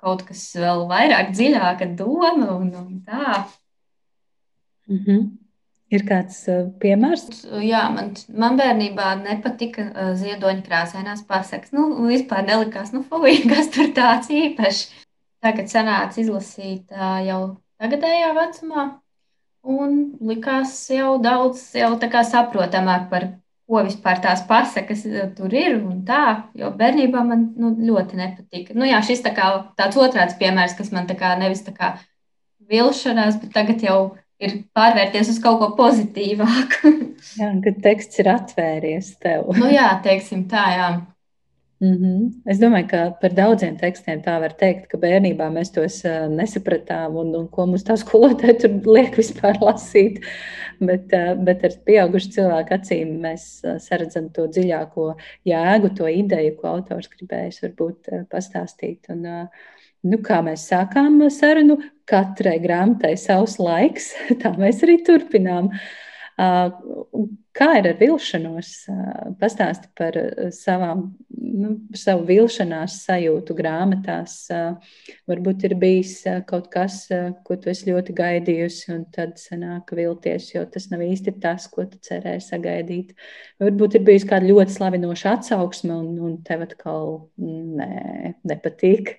[0.00, 3.44] kaut kas vēl vairāk dziļāka doma un, un tā.
[4.88, 5.28] Mm -hmm.
[5.92, 7.26] Ir kāds uh, piemērs?
[7.60, 11.74] Jā, man, man bērnībā nepatika uh, ziedoņa krāsainās pasakas.
[11.76, 14.86] Nu, vispār nelikās, nu, fuj, kas tur tāds īpašs.
[15.42, 16.92] Tagad sanāca izlasīt
[17.26, 17.38] jau
[17.82, 18.84] tagadējā vecumā,
[19.66, 23.26] un likās jau daudz, jau saprotamāk par
[23.72, 25.04] ko vispār tās pasakas
[25.36, 28.76] tur ir un tā, jo bērnībā man nu, ļoti nepatika.
[28.76, 31.94] Nu, jā, šis tā kā, tāds otrāds piemērs, kas man tā kā nevis tā kā
[32.72, 33.98] vilšanās, bet tagad jau
[34.42, 36.92] ir pārvērties uz kaut ko pozitīvāku.
[37.40, 39.48] jā, kad teksts ir atvērties tev.
[39.58, 40.90] nu, jā, teiksim tā, jā.
[41.82, 42.32] Mm -hmm.
[42.46, 47.16] Es domāju, ka par daudziem tekstiem tā var teikt, ka bērnībā mēs tos uh, nesapratām
[47.16, 50.20] un, un ko mums tā skolotāja tur liek vispār lasīt.
[50.80, 56.56] Bet, uh, bet ar pieaugušu cilvēku acīm mēs uh, saredzam to dziļāko jēgu, to ideju,
[56.60, 59.10] ko autors gribējis varbūt uh, pastāstīt.
[59.10, 59.46] Un, uh,
[60.02, 61.78] Nu, kā mēs sākām sarunu,
[62.10, 64.12] katrai grāmatai savs laiks,
[64.42, 65.70] tā mēs arī turpinām.
[67.52, 68.70] Kā ir ar vilšanos?
[69.38, 70.16] Pastāsti par
[70.56, 71.02] savām,
[71.36, 74.38] nu, savu vilšanās sajūtu grāmatās.
[75.28, 76.14] Varbūt ir bijis
[76.48, 77.04] kaut kas,
[77.44, 81.84] ko tu esi ļoti gaidījusi, un tad sanāk vilties, jo tas nav īsti tas, ko
[81.92, 83.12] tu cerēji sagaidīt.
[83.62, 89.14] Varbūt ir bijusi kāda ļoti slavinoša atsauksme, un, un tev atkal nē, nepatīk.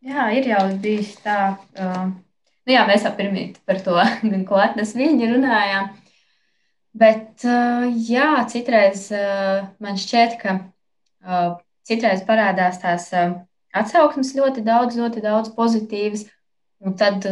[0.00, 1.38] Jā, ir jau bijis tā.
[1.76, 2.10] Uh
[2.70, 3.96] Nu, jā, mēs jau pirmie par to,
[4.48, 5.88] ko atnes viņi runājām.
[7.00, 7.44] Bet
[8.06, 9.08] jā, citreiz
[9.82, 10.54] man šķiet, ka
[11.86, 13.08] citreiz parādās tās
[13.74, 16.28] atsauksmes ļoti daudz, ļoti daudz pozitīvas.
[16.80, 17.26] Un tad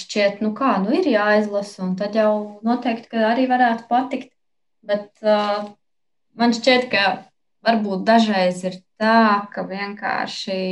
[0.00, 4.30] šķiet, nu kā, nu ir jāizlasa, un tad jau noteikti, ka arī varētu patikt.
[4.84, 5.66] Bet uh,
[6.38, 7.02] man šķiet, ka
[7.66, 10.62] varbūt dažreiz ir tā, ka vienkārši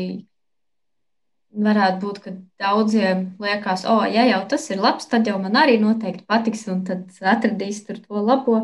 [1.52, 5.58] varētu būt, ka daudziem liekas, o, oh, ja jau tas ir labs, tad jau man
[5.60, 8.60] arī noteikti patiks, un tad atradīs tur to labo.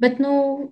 [0.00, 0.70] Bet, nu,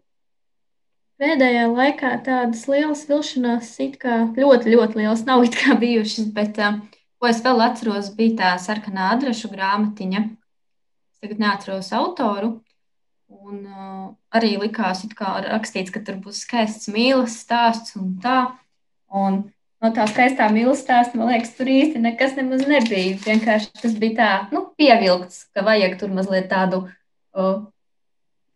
[1.18, 5.44] pēdējā laikā tādas lielas vilšanās it kā ļoti, ļoti lielas nav
[5.83, 6.79] bijušas, bet, uh,
[7.18, 10.25] ko es vēl atceros, bija tā sarkanā adrešu grāmatiņa.
[11.12, 12.55] Es tagad neatceros autoru.
[13.29, 18.38] Un uh, arī likās, ka rakstīts, ka tur būs skaists mīlestības stāsts un tā.
[19.09, 19.42] Un
[19.83, 23.17] no tā skaistā mīlestības man liekas, tur īsti nekas nemaz nebija.
[23.25, 26.85] Vienkārši tas bija tā, nu, pievilkts, ka vajag tur mazliet tādu
[27.33, 27.51] o,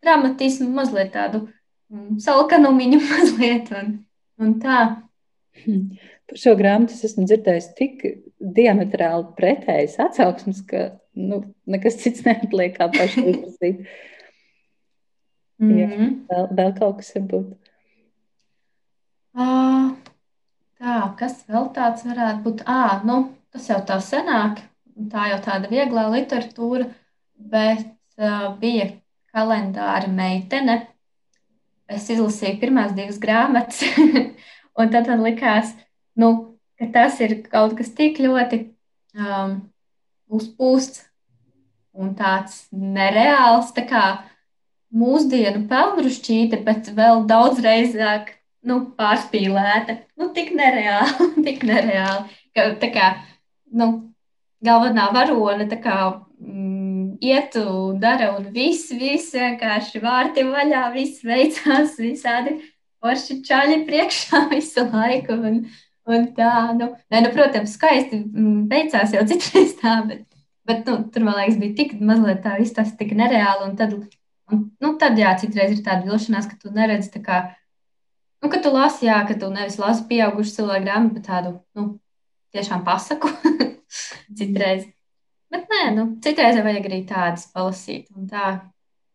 [0.03, 3.95] dramatismu, mazliet tādu um, salkanumiņu, mazliet un,
[4.41, 4.81] un tā.
[6.23, 8.03] Par šo grāmatu es esmu dzirdējis tik
[8.39, 10.85] diametrāli pretējas atsauksmes, ka
[11.19, 13.85] nu, nekas cits neatliek kā pašu izlasīt.
[15.63, 15.79] Mm -hmm.
[15.79, 17.51] Jā, vēl, vēl kaut kas varbūt.
[19.37, 19.93] Uh,
[20.83, 22.61] Tā, kas vēl tāds varētu būt?
[22.67, 24.57] À, nu, tas jau tā senāk,
[25.13, 26.89] tā jau tāda vieglā literatūra,
[27.53, 27.85] bet
[28.19, 28.89] uh, bija
[29.31, 30.81] kalendāra meitene.
[31.87, 33.79] Es izlasīju pirmās divas grāmatas,
[34.79, 35.71] un tad man likās,
[36.19, 36.33] nu,
[36.75, 38.61] ka tas ir kaut kas tik ļoti
[39.15, 39.57] um,
[40.35, 41.05] uzpūsts
[41.95, 44.05] un tāds nereāls, tā kā
[44.91, 48.35] mūsdienu pelnrušķīte, bet vēl daudzreizāk
[48.67, 52.41] nu, pārspīlēta, nu, tik nereāli, tik nereāli.
[52.53, 53.09] Ka, tā kā,
[53.73, 53.89] nu,
[54.63, 55.97] galvenā varone tā kā
[56.39, 62.59] mm, iet un dara, un viss, viss vienkārši vārti vaļā, viss veicās, visādi
[63.03, 65.39] forši čaļi priekšā visu laiku.
[65.49, 65.63] Un,
[66.09, 70.25] un tā, nu, ne, nu, protams, skaisti mm, veicās jau citreiz tā, bet,
[70.67, 73.97] bet nu, tur, man liekas, bija tik mazliet tā, viss tas tik nereāli, un tad,
[74.51, 77.43] un, nu, tad jā, citreiz ir tāda vilšanās, ka tu neredzi tā kā
[78.43, 81.85] Nu, kad tu lasi, jā, ka tu nevis lasi pieaugušu cilvēku grāmatu, bet tādu nu,
[82.51, 83.31] tiešām pasaku
[84.37, 84.83] citreiz.
[85.53, 88.09] Bet nē, nu, citreiz vajag arī tādas palasīt.
[88.27, 88.49] Tā,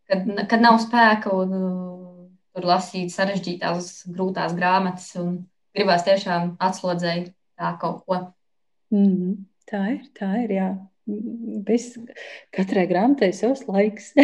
[0.09, 2.25] kad, kad nav spēka un uh,
[2.57, 5.43] tur lasīt sarežģītās, grūtās grāmatas un
[5.77, 8.23] gribās tiešām atslodzēt tā kaut ko.
[8.95, 9.39] Mm -hmm.
[9.69, 10.69] Tā ir, tā ir, jā.
[11.69, 11.99] Viss,
[12.57, 14.15] katrai grāmatai savs laiks.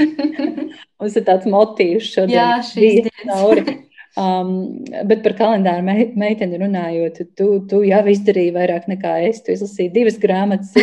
[1.00, 2.36] Mums ir tāds motīvs šodien.
[2.36, 3.88] Jā, šīs dienas.
[4.18, 9.38] Um, bet par kalendāru me meiteni runājot, tu, tu jau izdarīji vairāk nekā es.
[9.46, 10.74] Tu izlasīji divas grāmatas,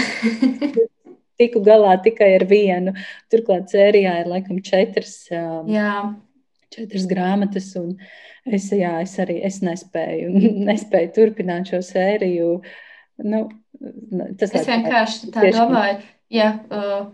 [1.41, 2.95] tiku galā tikai ar vienu.
[3.31, 5.91] Turklāt sērijā ir laikam četras, um, jā.
[6.73, 7.73] četras grāmatas.
[8.47, 10.31] Es, jā, es arī es nespēju,
[10.71, 12.51] nespēju turpināt šo sēriju.
[13.27, 13.43] Nu,
[14.39, 15.99] tas es vienkārši tā domāju,
[16.31, 16.53] ja.
[16.71, 17.09] Uh,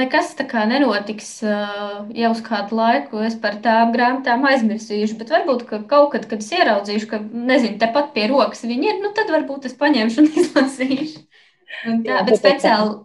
[0.00, 3.20] Nekas tā kā nenotiks jau uz kādu laiku.
[3.26, 7.76] Es par tām grāmatām aizmirsīšu, bet varbūt ka kaut kad, kad es ieraudzīšu, ka, nezinu,
[7.82, 11.24] tepat pie rokas viņi ir, nu tad varbūt es paņemšu un izlasīšu.
[11.88, 13.02] Un tā, Jā, bet speciāli.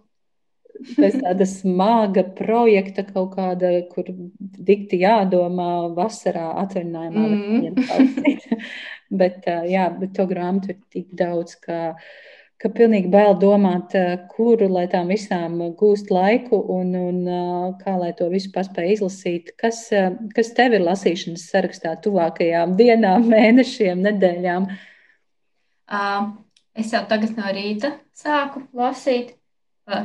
[0.94, 4.08] Tas tāda smaga projekta, kaut kāda, kur
[4.38, 7.24] dikti jādomā vasarā atvaļinājumā.
[7.28, 7.84] Mm.
[9.10, 11.96] bet, jā, bet to grāmatu ir tik daudz, ka
[12.58, 13.94] ka pilnīgi bail domāt,
[14.32, 19.52] kuru lai tām visām gūst laiku un, un kā lai to visu paspēj izlasīt.
[19.60, 19.84] Kas,
[20.34, 24.70] kas tev ir lasīšanas sarakstā tuvākajām dienām, mēnešiem, nedēļām?
[26.78, 29.36] Es jau tagad no rīta sāku lasīt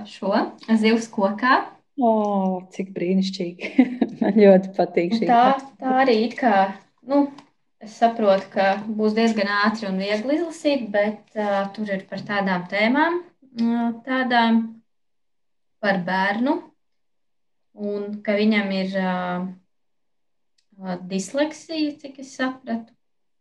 [0.09, 0.33] šo
[0.79, 1.59] zivs kokā.
[2.01, 3.87] O, oh, cik brīnišķīgi.
[4.21, 5.43] Man ļoti patīk šī tā.
[5.77, 6.55] Tā arī it kā,
[7.09, 7.27] nu,
[7.83, 12.65] es saprotu, ka būs diezgan ātri un viegli izlasīt, bet uh, tur ir par tādām
[12.71, 13.19] tēmām,
[13.59, 14.61] uh, tādām
[15.83, 16.57] par bērnu,
[17.91, 19.47] un ka viņam ir uh,
[21.09, 22.93] disleksija, cik es sapratu.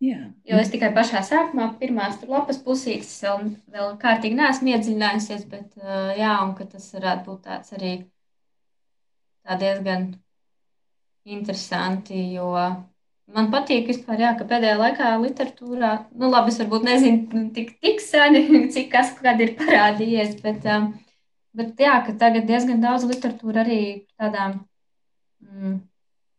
[0.02, 0.18] Jā.
[0.48, 5.76] Jo es tikai pašā sākumā, pirmās lapas pusītes, vēl, vēl kārtīgi neesmu iedziļinājusies, bet
[6.18, 7.92] jā, un ka tas varētu būt tāds arī
[9.46, 10.08] tā diezgan
[11.22, 12.50] interesanti, jo
[13.36, 18.02] man patīk vispār, jā, ka pēdējā laikā literatūrā, nu labi, es varbūt nezinu tik, tik
[18.04, 20.68] seni, cik kas kad ir parādījies, bet,
[21.56, 23.80] bet jā, ka tagad diezgan daudz literatūra arī
[24.20, 24.60] tādām.
[25.42, 25.80] Mm,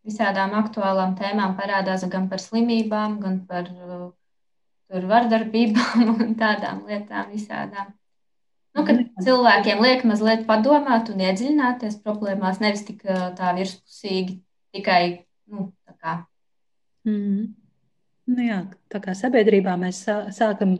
[0.04, 4.08] visādām aktuālām tēmām parādās gan par slimībām, gan par uh,
[4.92, 7.92] vardarbībām un tādām lietām visādām.
[8.74, 14.40] Nu, kad cilvēkiem liek mazliet padomāt un iedziļināties problēmās, nevis tik uh, tā virspusīgi,
[14.74, 15.02] tikai
[15.50, 16.16] nu, tā kā.
[17.04, 17.52] Mm.
[18.24, 19.98] Nu jā, tā kā sabiedrībā mēs
[20.32, 20.78] sākam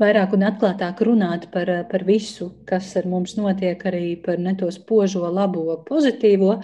[0.00, 4.70] vairāk un atklātāk runāt par, par visu, kas ar mums notiek, arī par ne to
[4.72, 6.54] spožo, labo, pozitīvo.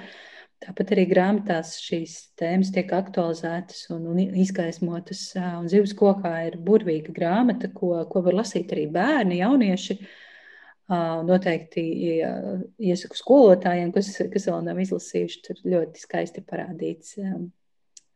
[0.64, 5.26] Tāpat arī grāmatās šīs tēmas tiek aktualizētas un, un izgaismotas.
[5.36, 9.98] Un zivs kokā ir burvīga grāmata, ko, ko var lasīt arī bērni, jaunieši.
[11.28, 11.84] Noteikti
[12.80, 17.18] iesaku skolotājiem, kas, kas vēl nav izlasījuši, tur ļoti skaisti parādīts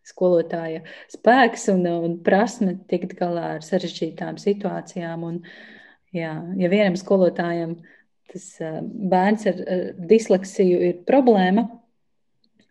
[0.09, 0.83] skolotāja
[1.13, 5.27] spēks un, un prasme tikt galā ar sarežģītām situācijām.
[5.29, 5.43] Un,
[6.17, 7.79] jā, ja vienam skolotājam
[8.29, 8.49] tas
[8.85, 9.61] bērns ar
[10.11, 11.65] disleksiju ir problēma,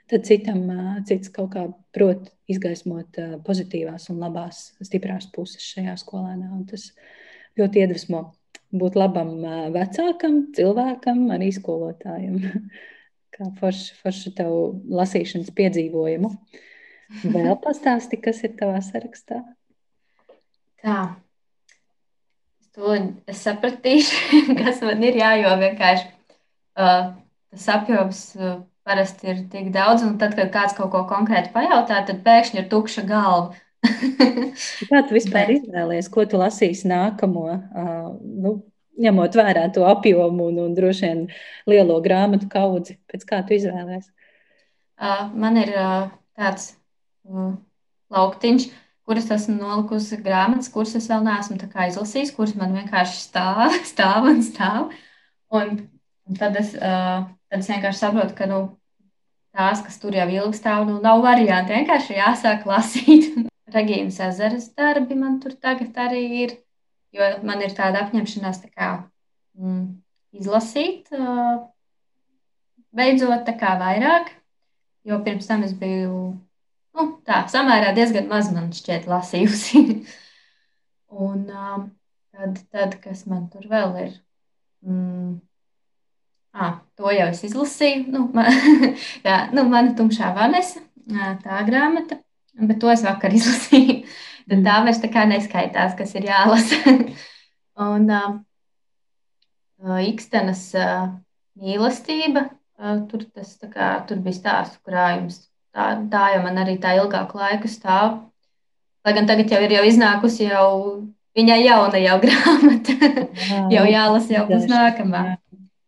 [0.08, 0.68] tad citam
[1.08, 1.66] cits kaut kā
[1.96, 6.52] prot izgaismot pozitīvās un labās, stiprās puses šajā skolēnā.
[6.54, 6.92] Un tas
[7.60, 8.22] ļoti iedvesmo
[8.76, 9.34] būt labam
[9.74, 12.40] vecākam, cilvēkam, arī skolotājam.
[13.38, 14.54] Kā forši, forši tev
[14.98, 16.32] lasīšanas piedzīvojumu.
[17.24, 19.40] Vēl pastāsti, kas ir tavā sarakstā?
[20.84, 21.00] Tā.
[22.78, 26.12] To es sapratīšu, kas man ir jājo vienkārši.
[26.78, 27.16] Uh,
[27.50, 32.04] tas apjoms uh, parasti ir tik daudz, un tad, kad kāds kaut ko konkrēti pajautā,
[32.06, 33.58] tad pēkšņi ir tukša galva.
[34.92, 35.64] Kā tu vispār Bet...
[35.64, 38.08] izvēlējies, ko tu lasīsi nākamo, uh,
[38.46, 38.54] nu,
[39.02, 41.26] ņemot vērā to apjomu un, un droši vien
[41.70, 43.00] lielo grāmatu kaudzi?
[43.10, 44.12] Pēc kā tu izvēlējies?
[44.98, 46.76] Uh, man ir uh, tāds
[48.14, 48.68] lauktiņš,
[49.08, 54.44] kuras esmu nolikusi grāmatas, kuras es vēl neesmu izlasījis, kuras man vienkārši stāv, stāv un
[54.46, 54.94] stāv.
[55.48, 55.82] Un,
[56.28, 56.76] un tad es.
[56.76, 58.62] Uh, tad es vienkārši saprotu, ka nu,
[59.56, 61.76] tās, kas tur jau ilgi stāv, nu, nav varianti.
[61.76, 63.32] Vienkārši jāsāk lasīt.
[63.76, 66.54] Regīnas ezeras darbi man tur tagad arī ir,
[67.16, 68.92] jo man ir tāda apņemšanās tā kā,
[69.60, 69.82] mm,
[70.40, 71.66] izlasīt, uh,
[72.96, 74.32] beidzot tā kā vairāk,
[75.08, 76.38] jo pirms tam es biju
[76.98, 79.84] nu, tā, samērā diezgan maz man šķiet lasījusi.
[81.28, 81.90] Un um,
[82.36, 84.16] tad, tad, kas man tur vēl ir?
[84.86, 85.38] Mm,
[86.58, 88.08] Ah, to jau es izlasīju.
[88.14, 88.48] Nu, man,
[89.28, 90.82] jā, nu, mana tumšā Vanessa,
[91.44, 92.18] tā grāmata,
[92.58, 94.00] bet to es vakar izlasīju.
[94.48, 96.96] Tad tā vairs tā kā neskaitās, kas ir jālasa.
[97.88, 98.40] Un uh,
[100.08, 101.12] Ikstenas uh,
[101.62, 102.48] mīlestība,
[102.80, 105.44] uh, tur, tas, kā, tur bija stāstu krājums.
[105.78, 108.16] Tā, tā jau man arī tā ilgāku laiku stāv.
[109.06, 110.70] Lai gan tagad jau ir jau iznākusi jau
[111.38, 112.96] viņai jauna jau grāmata.
[113.76, 115.26] jau jālasa jau būs nākamā.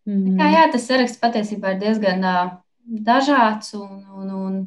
[0.09, 0.35] Mm.
[0.37, 2.51] Kā, jā, tas saraksts patiesībā ir diezgan uh,
[3.09, 3.73] dažāds.
[3.79, 4.59] Un, un, un,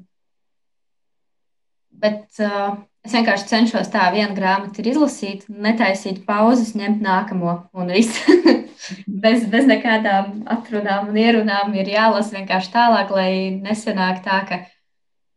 [2.03, 2.75] bet uh,
[3.07, 8.19] es vienkārši cenšos tā vienu grāmatu izlasīt, netaisīt pauzes, ņemt nākamo un viss.
[9.25, 14.63] bez, bez nekādām atrunām un ierunām ir jālasa vienkārši tālāk, lai nesenāk tā, ka,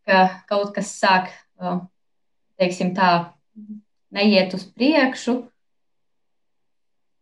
[0.07, 1.31] ka kaut kas sāk,
[2.59, 3.11] teiksim tā,
[4.15, 5.39] neiet uz priekšu.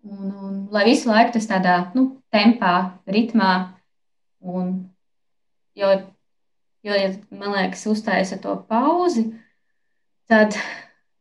[0.03, 2.73] Un, un, lai visu laiku tas tādā nu, tempā,
[3.07, 3.53] ritmā.
[4.43, 4.73] Un,
[5.79, 5.91] jo,
[6.84, 6.97] jo,
[7.31, 9.29] man liekas, uzstājas ar to pauzi,
[10.27, 10.57] tad,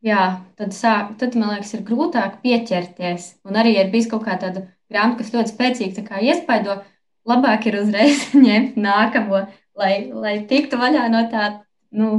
[0.03, 0.25] jā,
[0.59, 3.29] tad, sāk, tad, man liekas, ir grūtāk pieķerties.
[3.47, 6.81] Un arī ir bijis kaut kā tāda grāmata, kas ļoti spēcīgi iespaido,
[7.29, 9.45] labāk ir uzreiz ņemt nākamo,
[9.79, 11.49] lai, lai tiktu vaļā no tā
[11.93, 12.13] nu,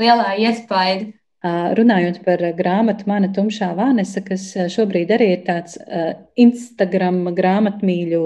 [0.00, 1.12] lielā iespaida.
[1.40, 4.42] Runājot par grāmatu Mana tumšā vānesa, kas
[4.74, 5.78] šobrīd arī ir tāds
[6.36, 8.18] Instagram grāmatmīļu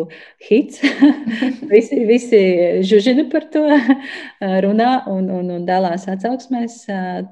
[0.43, 0.81] hits.
[1.72, 2.41] visi, visi
[2.83, 3.62] žužina par to
[4.64, 6.81] runā un, un, un dalās atsauksmēs.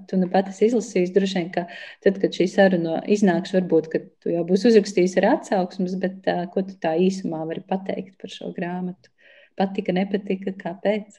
[0.06, 1.66] Tu nu pat esi izlasījis droši vien, ka
[2.06, 6.62] tad, kad šī saruna iznāks, varbūt, ka tu jau būsi uzrakstījis ar atsauksmes, bet ko
[6.62, 9.10] tu tā īsumā vari pateikt par šo grāmatu?
[9.58, 11.18] Patika, nepatika, kāpēc?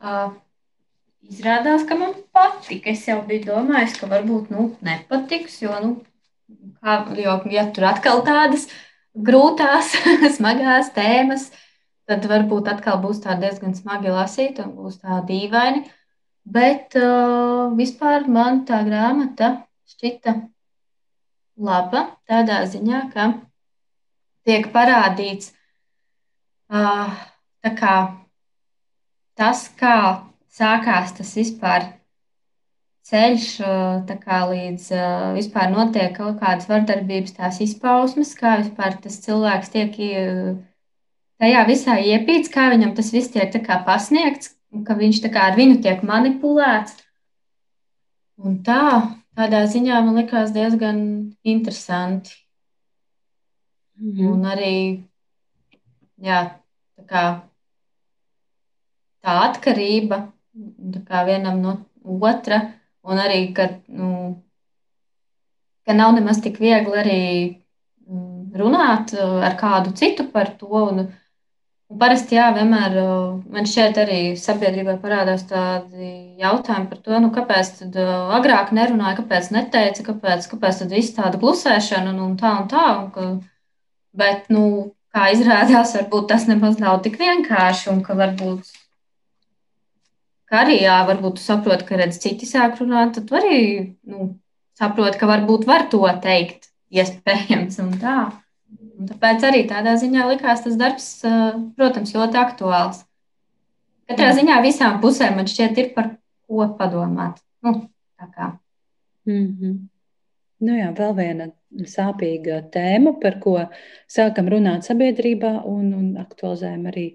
[0.00, 0.38] Uh
[1.30, 2.86] Izrādās, ka man patīk.
[2.90, 5.90] Es jau biju domājis, ka varbūt nu, nepatiks, jo, nu,
[6.80, 8.66] kā, jo ja tur atkal tādas
[9.14, 9.92] grūtās,
[10.36, 11.50] smagās tēmas,
[12.10, 15.84] tad varbūt atkal būs tā diezgan smagi lasīt un būs tā dīvaini.
[16.50, 19.52] Bet uh, vispār man tā grāmata
[19.92, 20.34] šķita
[21.60, 23.28] laba tādā ziņā, ka
[24.48, 25.52] tiek parādīts
[26.72, 27.12] uh,
[27.76, 27.94] kā,
[29.40, 29.96] tas, kā
[30.52, 31.88] sākās tas vispār
[33.10, 33.46] ceļš
[34.22, 34.88] kā, līdz
[35.34, 39.96] vispār notiek kaut kādas vardarbības tās izpausmes, kā vispār tas cilvēks tiek
[41.40, 43.50] tajā visā iepīts, kā viņam tas viss tiek
[43.86, 44.52] pasniegts,
[44.86, 47.00] ka viņš kā, ar viņu tiek manipulēts.
[48.40, 48.84] Un tā,
[49.36, 51.00] tādā ziņā man likās diezgan
[51.44, 52.36] interesanti.
[54.00, 54.32] Mm -hmm.
[54.32, 54.76] Un arī
[56.24, 56.40] jā,
[56.96, 57.24] tā, kā,
[59.24, 60.24] tā atkarība
[61.26, 62.60] vienam no otra,
[63.02, 64.10] un arī, ka, nu,
[65.86, 67.22] ka nav nemaz tik viegli arī
[68.08, 70.70] mm, runāt uh, ar kādu citu par to.
[70.70, 71.02] Un,
[71.90, 77.32] un parasti, jā, vienmēr uh, man šķiet, arī sabiedrībā parādās tādi jautājumi par to, nu,
[77.34, 82.36] kāpēc tad uh, agrāk nerunāja, kāpēc neteica, kāpēc, kāpēc tad viss tāda klusēšana un, un
[82.40, 82.86] tā un tā.
[82.98, 83.30] Un, ka,
[84.16, 88.79] bet, nu, kā izrādās, varbūt tas nemaz nav tik vienkārši un ka varbūt
[90.50, 93.58] Kā arī, jā, varbūt tu saproti, ka redz citi sāk runāt, tad arī
[94.10, 94.32] nu,
[94.78, 98.16] saproti, ka varbūt var to teikt, iespējams, un tā.
[99.00, 101.06] Un tāpēc arī tādā ziņā likās tas darbs,
[101.78, 103.04] protams, ļoti aktuāls.
[104.10, 106.10] Katrā ziņā visām pusēm man šķiet ir par
[106.50, 107.38] ko padomāt.
[107.62, 107.86] Nu,
[108.18, 108.50] tā kā.
[109.28, 109.78] Mm -hmm.
[110.60, 111.46] Nu jā, vēl viena
[111.88, 113.54] sāpīga tēma, par ko
[114.10, 117.06] sākam runāt sabiedrībā un, un aktualizējam arī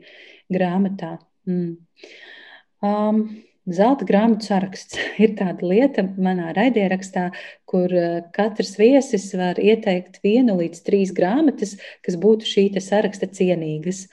[0.50, 1.18] grāmatā.
[1.46, 1.76] Mm.
[2.86, 3.26] Um,
[3.66, 7.32] Zelta grāmatu saraksts ir tāda lieta manā raidierakstā,
[7.70, 11.74] kur uh, katrs viesis var ieteikt vienu līdz trīs grāmatas,
[12.06, 14.06] kas būtu šī saraksta cienīgas.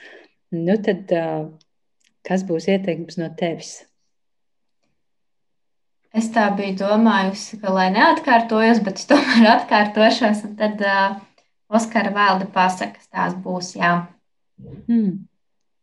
[0.57, 1.51] Nu, tad, uh,
[2.25, 3.83] kas būs ieteikums no tevis?
[6.17, 11.21] Es tā biju domājusi, ka, lai neatkārtojos, bet es tomēr atkārtošos, un tad uh,
[11.73, 13.95] Oskara Vēlda pasakas tās būs, jā.
[14.89, 15.23] Hmm.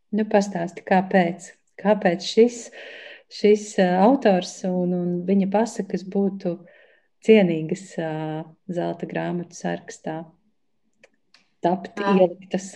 [0.10, 1.52] Nu, pastāsti, kāpēc?
[1.80, 2.60] Kāpēc šis,
[3.32, 6.58] šis autors un, un viņa pasakas būtu
[7.26, 7.86] cienīgas
[8.72, 10.22] zelta grāmatu sarakstā,
[11.64, 12.74] tapt ieliktas.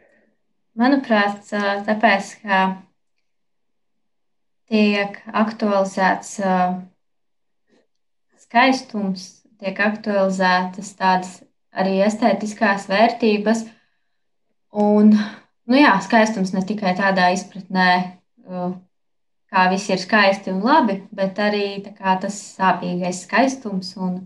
[0.80, 1.48] Manuprāt,
[1.88, 2.60] tāpēc, ka
[4.68, 6.36] tiek aktualizēts
[8.46, 9.26] skaistums,
[9.60, 11.32] tiek aktualizētas tādas
[11.76, 13.64] arī estētiskās vērtības.
[14.76, 17.90] Un, nu jā, skaistums ne tikai tādā izpratnē,
[18.46, 24.20] kā viss ir skaisti un labi, bet arī tas sāpīgais skaistums un,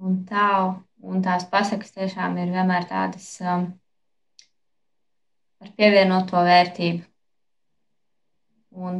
[0.00, 0.50] un tā.
[0.98, 3.68] Un tās pasakas tiešām ir vienmēr tādas um,
[5.62, 7.04] ar pievienoto vērtību.
[8.82, 8.98] Un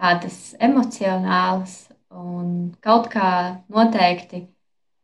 [0.00, 1.76] tādas emocionālas
[2.16, 3.28] un kaut kā
[3.68, 4.46] noteikti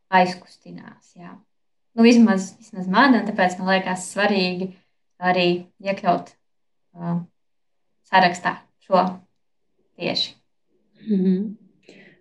[0.09, 1.13] aizkustinās.
[1.13, 1.35] Jā.
[1.93, 4.71] Nu, vismaz, vismaz man, un tāpēc man liekas svarīgi
[5.19, 5.47] arī
[5.83, 7.21] iekļaut uh,
[8.09, 8.55] sarakstā
[8.85, 9.03] šo
[9.99, 10.33] tieši.
[11.07, 11.47] Mm -hmm.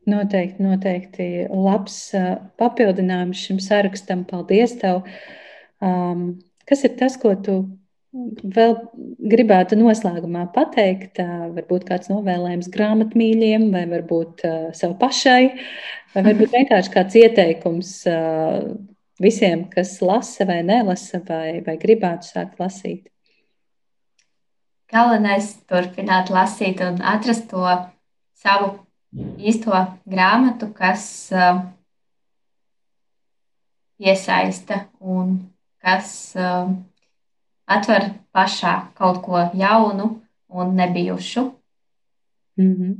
[0.08, 4.24] Noteikti, noteikti labs uh, papildinājums šim sarakstam.
[4.24, 5.02] Paldies tev!
[5.80, 7.58] Um, kas ir tas, ko tu
[8.56, 8.74] vēl
[9.30, 11.18] gribētu noslēgumā pateikt?
[11.18, 15.52] Uh, varbūt kāds novēlējums grāmatmīļiem, vai varbūt uh, sev pašai,
[16.14, 18.72] vai varbūt vienkārši kāds ieteikums uh,
[19.20, 23.08] visiem, kas lasa vai nelasa, vai, vai gribētu sākt lasīt?
[24.88, 27.64] Galvenais ir turpināt lasīt un atrast to
[28.38, 28.70] savu
[29.36, 29.74] īsto
[30.08, 31.60] grāmatu, kas uh,
[34.00, 35.38] iesaista un
[35.82, 36.72] kas uh,
[37.68, 40.10] atver pašā kaut ko jaunu
[40.48, 41.52] un nebijušu.
[42.56, 42.94] Mm -hmm.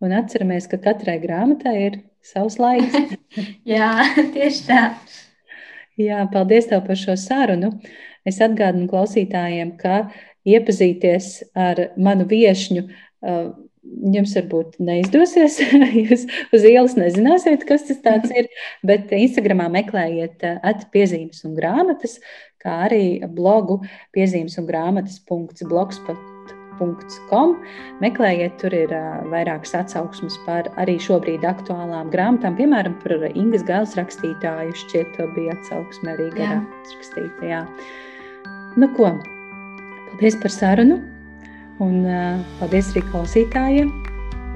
[0.00, 2.94] Un atceramies, ka katrai grāmatai ir savs laiks.
[3.72, 3.90] Jā,
[4.32, 4.94] tieši tā.
[6.00, 7.74] Jā, paldies tev par šo sarunu.
[8.28, 10.06] Es atgādinu klausītājiem, ka
[10.48, 12.86] iepazīties ar manu viesņu
[14.14, 15.58] jums varbūt neizdosies.
[16.00, 18.50] Jūs uz ielas nezināsiet, kas tas ir.
[18.88, 22.18] Bet Instagramā meklējiet atpiezīmes un grāmatas,
[22.60, 23.80] kā arī blogu
[24.16, 24.68] piezīmes un
[26.80, 27.56] grāmatas.blogspot.com.
[28.00, 28.92] Meklējiet, tur ir
[29.30, 34.74] vairākas atsauksmes par arī šobrīd aktuālām grāmatām, piemēram, par Ingas Gailes rakstītāju.
[34.74, 36.60] Šķiet, to bija atsauksme arī garā
[36.94, 37.64] rakstītajā.
[38.76, 39.12] Nu ko,
[40.10, 41.00] paldies par sarunu!
[41.80, 43.92] Un uh, paldies arī klausītājiem.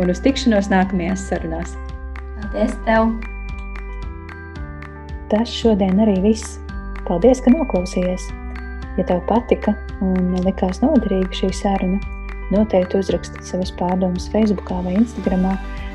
[0.01, 1.77] Un uz tikšanos nākamajās sarunās.
[2.41, 3.13] Paldies tev!
[5.33, 6.59] Tas šodien arī viss.
[7.09, 8.29] Paldies, ka noklausījies!
[8.95, 9.73] Ja tev patika
[10.05, 12.14] un likās noderīga šī saruna,
[12.53, 15.45] noteikti uzraksti savas pārdomas Facebook vai Instagram,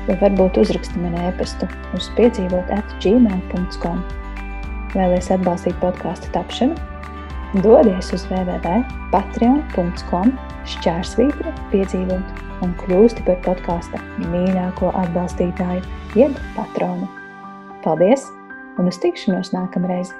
[0.08, 1.64] vai varbūt uzraksti man e-pastu
[1.96, 3.98] uz piedzīvot at gmail.com.
[4.94, 6.74] Vēlēs atbalstīt podkāstu tapšanu?
[7.62, 10.28] Dodies uz www.patreon.com
[10.70, 12.26] šķērsvītra piedzīvot
[12.64, 13.98] un kļūsti par podkāsta
[14.30, 15.82] mīļāko atbalstītāju,
[16.18, 17.06] jeb patronu.
[17.84, 18.22] Paldies
[18.78, 20.10] un uz tikšanos nākamreiz!